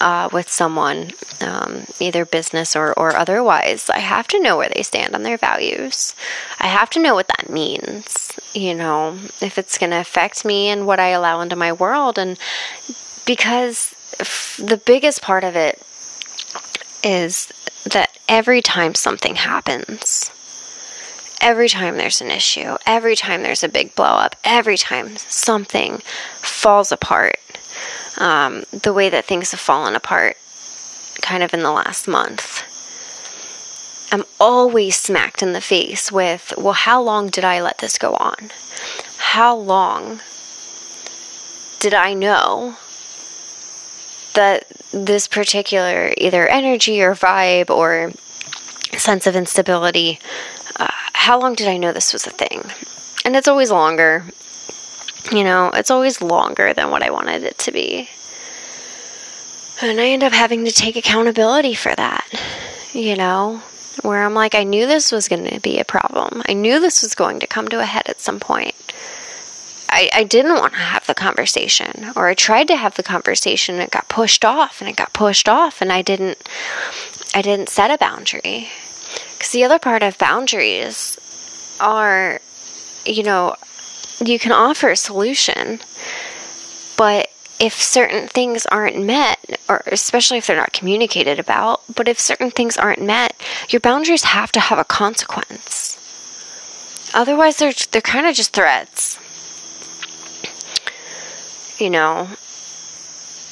uh, 0.00 0.28
with 0.32 0.50
someone, 0.50 1.12
um, 1.40 1.86
either 2.00 2.24
business 2.24 2.74
or, 2.74 2.92
or 2.98 3.16
otherwise. 3.16 3.88
I 3.88 4.00
have 4.00 4.26
to 4.28 4.40
know 4.40 4.56
where 4.56 4.68
they 4.68 4.82
stand 4.82 5.14
on 5.14 5.22
their 5.22 5.38
values. 5.38 6.14
I 6.58 6.66
have 6.66 6.90
to 6.90 7.00
know 7.00 7.14
what 7.14 7.28
that 7.28 7.48
means, 7.48 8.32
you 8.52 8.74
know, 8.74 9.18
if 9.40 9.56
it's 9.56 9.78
going 9.78 9.90
to 9.90 10.00
affect 10.00 10.44
me 10.44 10.68
and 10.68 10.86
what 10.86 11.00
I 11.00 11.08
allow 11.08 11.40
into 11.40 11.56
my 11.56 11.72
world. 11.72 12.18
And 12.18 12.38
because 13.24 13.94
the 14.58 14.80
biggest 14.84 15.22
part 15.22 15.44
of 15.44 15.56
it 15.56 15.80
is 17.04 17.52
that 17.84 18.16
every 18.28 18.62
time 18.62 18.94
something 18.94 19.36
happens, 19.36 20.30
every 21.42 21.68
time 21.68 21.96
there's 21.96 22.20
an 22.20 22.30
issue, 22.30 22.76
every 22.86 23.16
time 23.16 23.42
there's 23.42 23.64
a 23.64 23.68
big 23.68 23.94
blow 23.94 24.04
up, 24.06 24.36
every 24.44 24.78
time 24.78 25.16
something 25.16 25.98
falls 26.36 26.92
apart, 26.92 27.36
um, 28.18 28.62
the 28.70 28.92
way 28.92 29.10
that 29.10 29.24
things 29.24 29.50
have 29.50 29.60
fallen 29.60 29.94
apart 29.94 30.36
kind 31.20 31.42
of 31.42 31.52
in 31.52 31.62
the 31.62 31.72
last 31.72 32.08
month. 32.08 32.62
I'm 34.12 34.24
always 34.38 34.96
smacked 34.96 35.42
in 35.42 35.52
the 35.52 35.60
face 35.60 36.12
with, 36.12 36.52
well, 36.56 36.74
how 36.74 37.02
long 37.02 37.28
did 37.28 37.44
I 37.44 37.60
let 37.60 37.78
this 37.78 37.98
go 37.98 38.14
on? 38.14 38.50
How 39.18 39.56
long 39.56 40.20
did 41.80 41.94
I 41.94 42.14
know 42.14 42.76
that 44.34 44.66
this 44.92 45.26
particular 45.26 46.12
either 46.16 46.46
energy 46.46 47.02
or 47.02 47.14
vibe 47.14 47.70
or 47.70 48.12
sense 48.98 49.26
of 49.26 49.34
instability, 49.34 50.20
how 51.22 51.38
long 51.38 51.54
did 51.54 51.68
I 51.68 51.76
know 51.76 51.92
this 51.92 52.12
was 52.12 52.26
a 52.26 52.30
thing? 52.30 52.64
And 53.24 53.36
it's 53.36 53.46
always 53.46 53.70
longer. 53.70 54.24
You 55.30 55.44
know, 55.44 55.70
it's 55.72 55.90
always 55.90 56.20
longer 56.20 56.74
than 56.74 56.90
what 56.90 57.04
I 57.04 57.10
wanted 57.10 57.44
it 57.44 57.58
to 57.58 57.70
be. 57.70 58.08
And 59.80 60.00
I 60.00 60.08
end 60.08 60.24
up 60.24 60.32
having 60.32 60.64
to 60.64 60.72
take 60.72 60.96
accountability 60.96 61.74
for 61.74 61.94
that, 61.94 62.26
you 62.92 63.16
know, 63.16 63.62
where 64.02 64.24
I'm 64.24 64.34
like, 64.34 64.56
I 64.56 64.64
knew 64.64 64.86
this 64.86 65.12
was 65.12 65.28
going 65.28 65.46
to 65.46 65.60
be 65.60 65.78
a 65.78 65.84
problem. 65.84 66.42
I 66.48 66.54
knew 66.54 66.80
this 66.80 67.02
was 67.02 67.14
going 67.14 67.38
to 67.38 67.46
come 67.46 67.68
to 67.68 67.78
a 67.78 67.84
head 67.84 68.08
at 68.08 68.20
some 68.20 68.40
point. 68.40 68.74
I, 69.88 70.10
I 70.12 70.24
didn't 70.24 70.58
want 70.58 70.72
to 70.72 70.80
have 70.80 71.06
the 71.06 71.14
conversation, 71.14 72.10
or 72.16 72.26
I 72.26 72.34
tried 72.34 72.66
to 72.66 72.76
have 72.76 72.96
the 72.96 73.04
conversation 73.04 73.76
and 73.76 73.84
it 73.84 73.90
got 73.92 74.08
pushed 74.08 74.44
off 74.44 74.80
and 74.80 74.90
it 74.90 74.96
got 74.96 75.12
pushed 75.12 75.48
off, 75.48 75.80
and 75.80 75.92
I 75.92 76.02
didn't, 76.02 76.48
I 77.32 77.42
didn't 77.42 77.68
set 77.68 77.92
a 77.92 77.98
boundary. 77.98 78.70
Because 79.42 79.54
the 79.54 79.64
other 79.64 79.80
part 79.80 80.04
of 80.04 80.18
boundaries 80.18 81.18
are, 81.80 82.40
you 83.04 83.24
know, 83.24 83.56
you 84.24 84.38
can 84.38 84.52
offer 84.52 84.88
a 84.90 84.94
solution, 84.94 85.80
but 86.96 87.28
if 87.58 87.72
certain 87.72 88.28
things 88.28 88.66
aren't 88.66 89.04
met, 89.04 89.58
or 89.68 89.82
especially 89.86 90.38
if 90.38 90.46
they're 90.46 90.54
not 90.54 90.72
communicated 90.72 91.40
about, 91.40 91.82
but 91.92 92.06
if 92.06 92.20
certain 92.20 92.52
things 92.52 92.76
aren't 92.76 93.02
met, 93.02 93.34
your 93.68 93.80
boundaries 93.80 94.22
have 94.22 94.52
to 94.52 94.60
have 94.60 94.78
a 94.78 94.84
consequence. 94.84 95.98
Otherwise, 97.12 97.56
they're 97.56 97.72
they're 97.90 98.00
kind 98.00 98.28
of 98.28 98.36
just 98.36 98.52
threats. 98.52 99.18
You 101.80 101.90
know, 101.90 102.28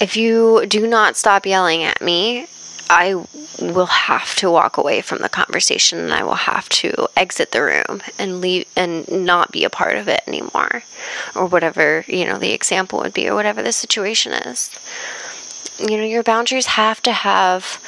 if 0.01 0.17
you 0.17 0.67
do 0.67 0.87
not 0.87 1.17
stop 1.17 1.47
yelling 1.47 1.83
at 1.83 2.01
me, 2.01 2.47
I 2.93 3.25
will 3.61 3.87
have 3.87 4.35
to 4.37 4.51
walk 4.51 4.77
away 4.77 5.01
from 5.01 5.21
the 5.21 5.29
conversation 5.29 6.01
and 6.01 6.13
I 6.13 6.25
will 6.25 6.35
have 6.35 6.69
to 6.71 7.07
exit 7.17 7.53
the 7.53 7.63
room 7.63 8.03
and 8.19 8.41
leave 8.41 8.67
and 8.75 9.09
not 9.09 9.53
be 9.53 9.63
a 9.63 9.71
part 9.71 9.97
of 9.97 10.09
it 10.09 10.23
anymore 10.27 10.83
or 11.37 11.47
whatever, 11.47 12.05
you 12.09 12.25
know, 12.25 12.37
the 12.37 12.51
example 12.51 12.99
would 12.99 13.15
be 13.15 13.29
or 13.29 13.37
whatever 13.37 13.63
the 13.63 13.71
situation 13.71 14.33
is. 14.33 14.73
You 15.79 15.99
know, 15.99 16.05
your 16.05 16.25
boundaries 16.25 16.67
have 16.67 17.01
to 17.03 17.13
have 17.13 17.81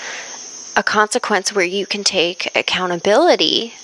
a 0.76 0.84
consequence 0.84 1.52
where 1.52 1.64
you 1.64 1.84
can 1.84 2.04
take 2.04 2.54
accountability 2.56 3.74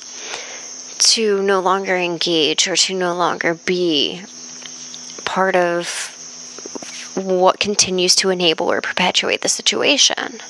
to 0.98 1.42
no 1.42 1.58
longer 1.58 1.96
engage 1.96 2.68
or 2.68 2.76
to 2.76 2.94
no 2.94 3.12
longer 3.12 3.54
be 3.54 4.22
part 5.24 5.56
of 5.56 6.14
what 7.16 7.58
continues 7.58 8.14
to 8.14 8.30
enable 8.30 8.70
or 8.70 8.80
perpetuate 8.80 9.40
the 9.40 9.48
situation. 9.48 10.40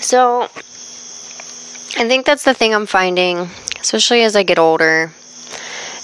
So, 0.00 0.48
I 1.96 2.06
think 2.06 2.26
that's 2.26 2.44
the 2.44 2.54
thing 2.54 2.74
I'm 2.74 2.86
finding, 2.86 3.48
especially 3.80 4.22
as 4.22 4.36
I 4.36 4.42
get 4.42 4.58
older, 4.58 5.12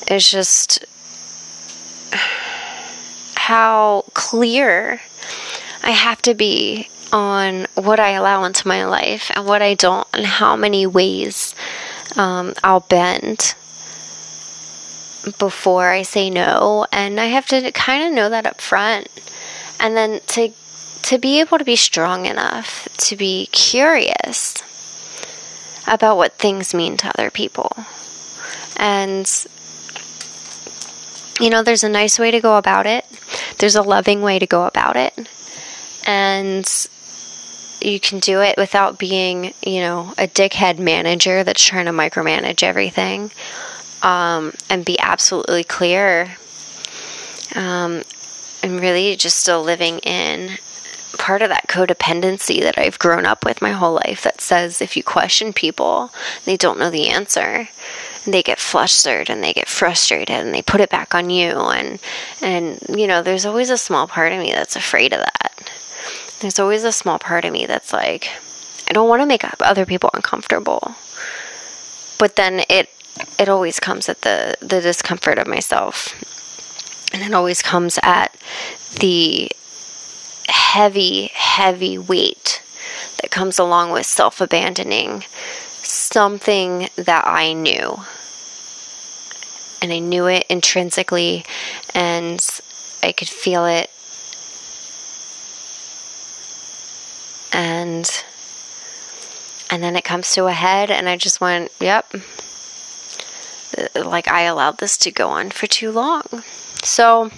It's 0.06 0.30
just 0.30 0.84
how 3.36 4.04
clear 4.14 5.00
I 5.82 5.90
have 5.90 6.20
to 6.22 6.34
be 6.34 6.88
on 7.12 7.66
what 7.74 8.00
I 8.00 8.10
allow 8.10 8.44
into 8.44 8.66
my 8.66 8.84
life 8.86 9.30
and 9.34 9.46
what 9.46 9.62
I 9.62 9.74
don't, 9.74 10.08
and 10.12 10.26
how 10.26 10.56
many 10.56 10.86
ways 10.86 11.54
um, 12.16 12.54
I'll 12.64 12.80
bend 12.80 13.54
before 15.38 15.90
I 15.90 16.02
say 16.02 16.28
no. 16.28 16.86
And 16.90 17.20
I 17.20 17.26
have 17.26 17.46
to 17.48 17.70
kind 17.72 18.04
of 18.04 18.12
know 18.12 18.28
that 18.30 18.46
up 18.46 18.60
front. 18.60 19.08
And 19.78 19.96
then 19.96 20.20
to 20.28 20.52
to 21.04 21.18
be 21.18 21.38
able 21.40 21.58
to 21.58 21.64
be 21.64 21.76
strong 21.76 22.24
enough 22.24 22.88
to 22.96 23.14
be 23.14 23.46
curious 23.52 24.62
about 25.86 26.16
what 26.16 26.32
things 26.32 26.72
mean 26.72 26.96
to 26.96 27.08
other 27.08 27.30
people. 27.30 27.70
And, 28.78 29.30
you 31.38 31.50
know, 31.50 31.62
there's 31.62 31.84
a 31.84 31.90
nice 31.90 32.18
way 32.18 32.30
to 32.30 32.40
go 32.40 32.56
about 32.56 32.86
it, 32.86 33.04
there's 33.58 33.76
a 33.76 33.82
loving 33.82 34.22
way 34.22 34.38
to 34.38 34.46
go 34.46 34.64
about 34.64 34.96
it. 34.96 35.28
And 36.06 36.66
you 37.82 38.00
can 38.00 38.18
do 38.18 38.40
it 38.40 38.56
without 38.56 38.98
being, 38.98 39.52
you 39.62 39.80
know, 39.80 40.14
a 40.16 40.26
dickhead 40.26 40.78
manager 40.78 41.44
that's 41.44 41.62
trying 41.62 41.84
to 41.84 41.92
micromanage 41.92 42.62
everything 42.62 43.30
um, 44.02 44.54
and 44.70 44.86
be 44.86 44.98
absolutely 44.98 45.64
clear 45.64 46.36
um, 47.54 48.02
and 48.62 48.80
really 48.80 49.16
just 49.16 49.36
still 49.36 49.62
living 49.62 49.98
in 49.98 50.56
part 51.18 51.42
of 51.42 51.48
that 51.48 51.68
codependency 51.68 52.60
that 52.60 52.78
I've 52.78 52.98
grown 52.98 53.26
up 53.26 53.44
with 53.44 53.62
my 53.62 53.72
whole 53.72 53.94
life 53.94 54.22
that 54.22 54.40
says 54.40 54.80
if 54.80 54.96
you 54.96 55.02
question 55.02 55.52
people, 55.52 56.10
they 56.44 56.56
don't 56.56 56.78
know 56.78 56.90
the 56.90 57.08
answer. 57.08 57.68
They 58.26 58.42
get 58.42 58.58
flustered 58.58 59.28
and 59.28 59.42
they 59.42 59.52
get 59.52 59.68
frustrated 59.68 60.30
and 60.30 60.54
they 60.54 60.62
put 60.62 60.80
it 60.80 60.90
back 60.90 61.14
on 61.14 61.30
you 61.30 61.50
and 61.50 61.98
and 62.40 62.80
you 62.88 63.06
know, 63.06 63.22
there's 63.22 63.46
always 63.46 63.70
a 63.70 63.78
small 63.78 64.06
part 64.06 64.32
of 64.32 64.38
me 64.38 64.52
that's 64.52 64.76
afraid 64.76 65.12
of 65.12 65.20
that. 65.20 65.72
There's 66.40 66.58
always 66.58 66.84
a 66.84 66.92
small 66.92 67.18
part 67.18 67.44
of 67.44 67.52
me 67.52 67.66
that's 67.66 67.92
like 67.92 68.30
I 68.88 68.92
don't 68.92 69.08
want 69.08 69.22
to 69.22 69.26
make 69.26 69.44
other 69.60 69.86
people 69.86 70.10
uncomfortable. 70.14 70.94
But 72.18 72.36
then 72.36 72.62
it 72.68 72.90
it 73.38 73.48
always 73.48 73.80
comes 73.80 74.08
at 74.08 74.22
the 74.22 74.56
the 74.60 74.80
discomfort 74.80 75.38
of 75.38 75.46
myself. 75.46 76.14
And 77.12 77.22
it 77.22 77.32
always 77.32 77.62
comes 77.62 77.98
at 78.02 78.34
the 79.00 79.50
heavy, 80.48 81.30
heavy 81.34 81.98
weight 81.98 82.62
that 83.20 83.30
comes 83.30 83.58
along 83.58 83.92
with 83.92 84.06
self 84.06 84.40
abandoning 84.40 85.24
something 85.82 86.88
that 86.96 87.26
I 87.26 87.52
knew. 87.52 88.00
And 89.80 89.92
I 89.92 89.98
knew 89.98 90.26
it 90.26 90.46
intrinsically, 90.48 91.44
and 91.94 92.44
I 93.02 93.12
could 93.12 93.28
feel 93.28 93.66
it. 93.66 93.90
And 97.52 98.24
and 99.70 99.82
then 99.82 99.96
it 99.96 100.04
comes 100.04 100.32
to 100.34 100.46
a 100.46 100.52
head 100.52 100.90
and 100.90 101.08
I 101.08 101.16
just 101.16 101.40
went, 101.40 101.70
"Yep." 101.80 102.14
Uh, 103.76 104.04
like 104.04 104.28
I 104.28 104.42
allowed 104.42 104.78
this 104.78 104.96
to 104.98 105.10
go 105.10 105.28
on 105.28 105.50
for 105.50 105.66
too 105.66 105.90
long. 105.90 106.22
So 106.82 107.30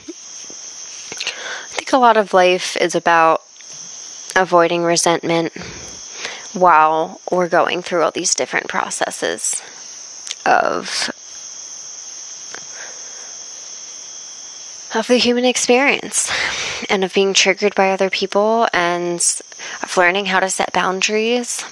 think 1.87 1.97
a 1.97 2.01
lot 2.01 2.17
of 2.17 2.35
life 2.35 2.77
is 2.79 2.97
about 2.97 3.43
avoiding 4.35 4.83
resentment 4.83 5.57
while 6.53 7.21
we're 7.31 7.49
going 7.49 7.81
through 7.81 8.03
all 8.03 8.11
these 8.11 8.35
different 8.35 8.67
processes 8.67 9.63
of 10.45 11.11
of 14.97 15.07
the 15.07 15.17
human 15.17 15.45
experience 15.45 16.33
and 16.91 17.05
of 17.05 17.15
being 17.15 17.33
triggered 17.33 17.75
by 17.77 17.91
other 17.91 18.11
people 18.11 18.67
and 18.73 19.41
of 19.83 19.97
learning 19.97 20.27
how 20.27 20.41
to 20.41 20.51
set 20.51 20.73
boundaries 20.73 21.65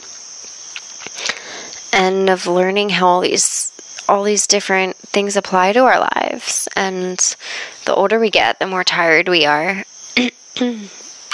and 1.93 2.31
of 2.31 2.47
learning 2.47 2.91
how 2.91 3.07
all 3.07 3.21
these 3.21 3.73
all 4.09 4.23
these 4.23 4.47
different 4.47 4.97
things 4.97 5.35
apply 5.35 5.73
to 5.73 5.81
our 5.81 5.99
lives. 5.99 6.69
And 6.77 7.19
the 7.87 7.95
older 7.95 8.21
we 8.21 8.31
get 8.31 8.61
the 8.61 8.67
more 8.67 8.85
tired 8.85 9.29
we 9.29 9.47
are 9.47 9.85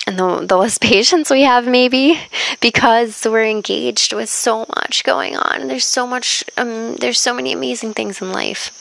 and 0.06 0.18
the, 0.18 0.44
the 0.46 0.56
less 0.56 0.78
patience 0.78 1.30
we 1.30 1.42
have, 1.42 1.66
maybe, 1.66 2.20
because 2.60 3.26
we're 3.28 3.44
engaged 3.44 4.12
with 4.12 4.28
so 4.28 4.66
much 4.76 5.04
going 5.04 5.36
on. 5.36 5.68
There's 5.68 5.84
so 5.84 6.06
much, 6.06 6.44
um, 6.56 6.96
there's 6.96 7.18
so 7.18 7.34
many 7.34 7.52
amazing 7.52 7.94
things 7.94 8.20
in 8.20 8.32
life 8.32 8.76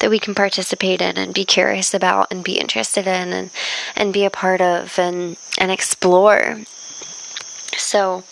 that 0.00 0.10
we 0.10 0.18
can 0.18 0.34
participate 0.34 1.00
in 1.00 1.16
and 1.16 1.34
be 1.34 1.44
curious 1.44 1.94
about 1.94 2.28
and 2.30 2.42
be 2.42 2.58
interested 2.58 3.06
in 3.06 3.32
and, 3.32 3.50
and 3.94 4.12
be 4.12 4.24
a 4.24 4.30
part 4.30 4.60
of 4.60 4.98
and, 4.98 5.36
and 5.58 5.70
explore. 5.70 6.60
So, 7.76 8.24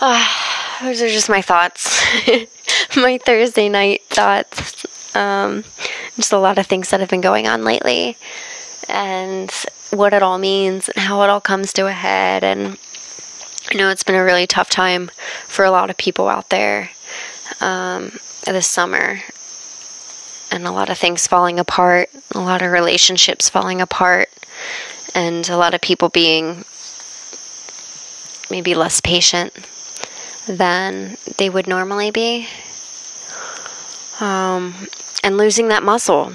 uh, 0.00 0.26
those 0.82 1.02
are 1.02 1.08
just 1.08 1.28
my 1.28 1.42
thoughts, 1.42 2.02
my 2.96 3.18
Thursday 3.18 3.68
night 3.68 4.02
thoughts. 4.08 4.86
Um, 5.14 5.64
just 6.16 6.32
a 6.32 6.38
lot 6.38 6.58
of 6.58 6.66
things 6.66 6.88
that 6.90 7.00
have 7.00 7.10
been 7.10 7.20
going 7.20 7.46
on 7.46 7.64
lately 7.64 8.16
and 8.88 9.50
what 9.90 10.12
it 10.12 10.22
all 10.22 10.38
means 10.38 10.88
and 10.88 10.98
how 10.98 11.22
it 11.22 11.30
all 11.30 11.40
comes 11.40 11.72
to 11.74 11.86
a 11.86 11.92
head. 11.92 12.42
And 12.42 12.78
I 13.70 13.74
know 13.76 13.90
it's 13.90 14.02
been 14.02 14.14
a 14.14 14.24
really 14.24 14.46
tough 14.46 14.70
time 14.70 15.10
for 15.46 15.64
a 15.64 15.70
lot 15.70 15.90
of 15.90 15.96
people 15.96 16.28
out 16.28 16.50
there 16.50 16.90
um, 17.60 18.12
this 18.44 18.66
summer, 18.66 19.20
and 20.50 20.66
a 20.66 20.72
lot 20.72 20.90
of 20.90 20.98
things 20.98 21.26
falling 21.26 21.58
apart, 21.58 22.10
a 22.34 22.40
lot 22.40 22.62
of 22.62 22.72
relationships 22.72 23.48
falling 23.48 23.80
apart, 23.80 24.28
and 25.14 25.48
a 25.48 25.56
lot 25.56 25.74
of 25.74 25.80
people 25.80 26.08
being 26.08 26.64
maybe 28.50 28.74
less 28.74 29.00
patient 29.00 29.54
than 30.46 31.16
they 31.38 31.48
would 31.48 31.66
normally 31.66 32.10
be. 32.10 32.48
Um, 34.20 34.74
and 35.24 35.36
losing 35.36 35.68
that 35.68 35.82
muscle 35.82 36.32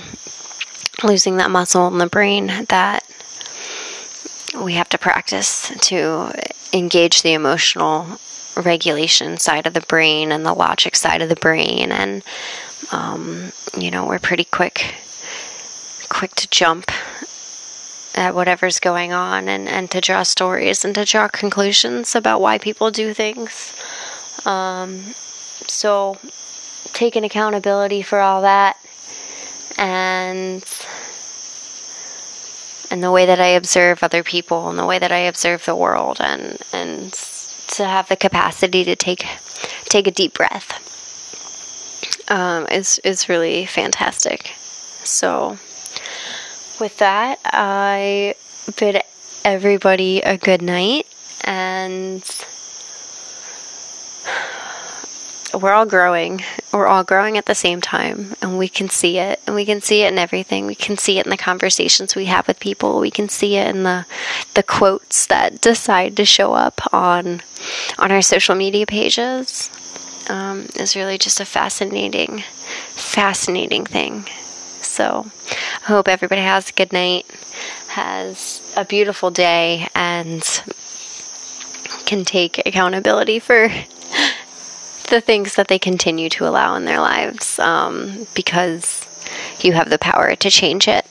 losing 1.04 1.38
that 1.38 1.52
muscle 1.52 1.88
in 1.88 1.98
the 1.98 2.08
brain 2.08 2.48
that 2.70 3.04
we 4.62 4.74
have 4.74 4.90
to 4.90 4.98
practice 4.98 5.70
to 5.82 6.32
engage 6.74 7.22
the 7.22 7.34
emotional 7.34 8.20
regulation 8.56 9.38
side 9.38 9.68
of 9.68 9.74
the 9.74 9.82
brain 9.82 10.32
and 10.32 10.46
the 10.46 10.54
logic 10.54 10.96
side 10.96 11.22
of 11.22 11.30
the 11.30 11.36
brain. 11.36 11.92
And 11.92 12.24
um, 12.92 13.52
you 13.78 13.92
know 13.92 14.06
we're 14.06 14.20
pretty 14.20 14.46
quick 14.46 14.96
quick 16.10 16.34
to 16.36 16.50
jump 16.50 16.92
at 18.16 18.34
whatever's 18.34 18.80
going 18.80 19.14
on 19.14 19.48
and, 19.48 19.70
and 19.70 19.92
to 19.92 20.02
draw 20.02 20.24
stories 20.24 20.84
and 20.84 20.96
to 20.96 21.06
draw 21.06 21.28
conclusions 21.28 22.16
about 22.16 22.42
why 22.42 22.58
people 22.58 22.90
do 22.90 23.14
things. 23.14 23.76
Um, 24.46 25.14
so 25.68 26.18
taking 26.94 27.24
accountability 27.24 28.02
for 28.02 28.20
all 28.20 28.42
that 28.42 28.78
and 29.78 30.64
and 32.90 33.04
the 33.04 33.12
way 33.12 33.26
that 33.26 33.40
I 33.40 33.48
observe 33.48 34.02
other 34.02 34.24
people 34.24 34.70
and 34.70 34.80
the 34.80 34.86
way 34.86 34.98
that 35.00 35.12
I 35.12 35.20
observe 35.20 35.66
the 35.66 35.76
world 35.76 36.18
and 36.20 36.58
and 36.74 37.14
to 37.14 37.86
have 37.86 38.08
the 38.10 38.16
capacity 38.16 38.84
to 38.86 38.96
take 38.96 39.26
take 39.86 40.08
a 40.08 40.12
deep 40.12 40.34
breath 40.34 40.84
um, 42.30 42.68
is 42.72 43.00
is 43.00 43.30
really 43.30 43.66
fantastic. 43.66 44.52
So 45.04 45.58
with 46.80 46.98
that, 46.98 47.40
I 47.46 48.36
bid 48.78 49.02
everybody 49.44 50.22
a 50.22 50.38
good 50.38 50.62
night 50.62 51.08
and 51.44 52.24
we're 55.54 55.74
all 55.74 55.86
growing. 55.86 56.42
We're 56.74 56.88
all 56.88 57.04
growing 57.04 57.38
at 57.38 57.46
the 57.46 57.56
same 57.56 57.82
time, 57.82 58.36
and 58.42 58.58
we 58.58 58.68
can 58.68 58.90
see 58.90 59.18
it. 59.18 59.40
And 59.48 59.56
we 59.56 59.66
can 59.66 59.82
see 59.82 60.04
it 60.04 60.12
in 60.12 60.20
everything. 60.20 60.66
We 60.66 60.76
can 60.76 60.98
see 60.98 61.20
it 61.20 61.26
in 61.26 61.30
the 61.30 61.38
conversations 61.38 62.16
we 62.16 62.26
have 62.26 62.48
with 62.48 62.60
people. 62.60 63.00
We 63.00 63.12
can 63.12 63.30
see 63.30 63.56
it 63.56 63.68
in 63.74 63.84
the 63.84 64.06
the 64.54 64.64
quotes 64.64 65.26
that 65.28 65.62
decide 65.62 66.18
to 66.18 66.26
show 66.26 66.54
up 66.54 66.82
on 66.94 67.42
on 67.98 68.12
our 68.12 68.22
social 68.22 68.56
media 68.56 68.86
pages. 68.86 69.70
Um, 70.30 70.68
is 70.76 70.98
really 70.98 71.18
just 71.18 71.40
a 71.40 71.46
fascinating, 71.46 72.44
fascinating 72.90 73.86
thing. 73.86 74.26
So, 74.82 75.32
I 75.84 75.86
hope 75.86 76.10
everybody 76.10 76.42
has 76.42 76.70
a 76.70 76.74
good 76.74 76.92
night, 76.92 77.26
has 77.88 78.62
a 78.76 78.84
beautiful 78.84 79.32
day, 79.32 79.88
and 79.96 80.44
can 82.06 82.26
take 82.26 82.66
accountability 82.66 83.40
for 83.40 83.70
the 85.08 85.22
things 85.22 85.56
that 85.56 85.68
they 85.68 85.80
continue 85.80 86.30
to 86.30 86.48
allow 86.48 86.76
in 86.76 86.86
their 86.86 87.00
lives 87.00 87.60
um, 87.60 88.28
because 88.34 89.06
you 89.62 89.74
have 89.74 89.90
the 89.90 89.98
power 89.98 90.36
to 90.36 90.50
change 90.50 90.88
it. 90.88 91.06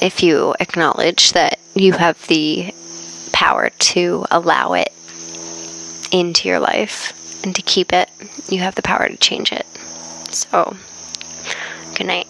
If 0.00 0.22
you 0.22 0.54
acknowledge 0.60 1.32
that 1.32 1.58
you 1.74 1.92
have 1.92 2.26
the 2.26 2.74
power 3.32 3.70
to 3.70 4.26
allow 4.30 4.74
it 4.74 4.92
into 6.10 6.48
your 6.48 6.60
life 6.60 7.12
and 7.44 7.54
to 7.54 7.62
keep 7.62 7.92
it, 7.92 8.10
you 8.48 8.60
have 8.60 8.74
the 8.74 8.82
power 8.82 9.08
to 9.08 9.16
change 9.16 9.52
it. 9.52 9.66
So, 10.30 10.76
good 11.94 12.06
night. 12.06 12.26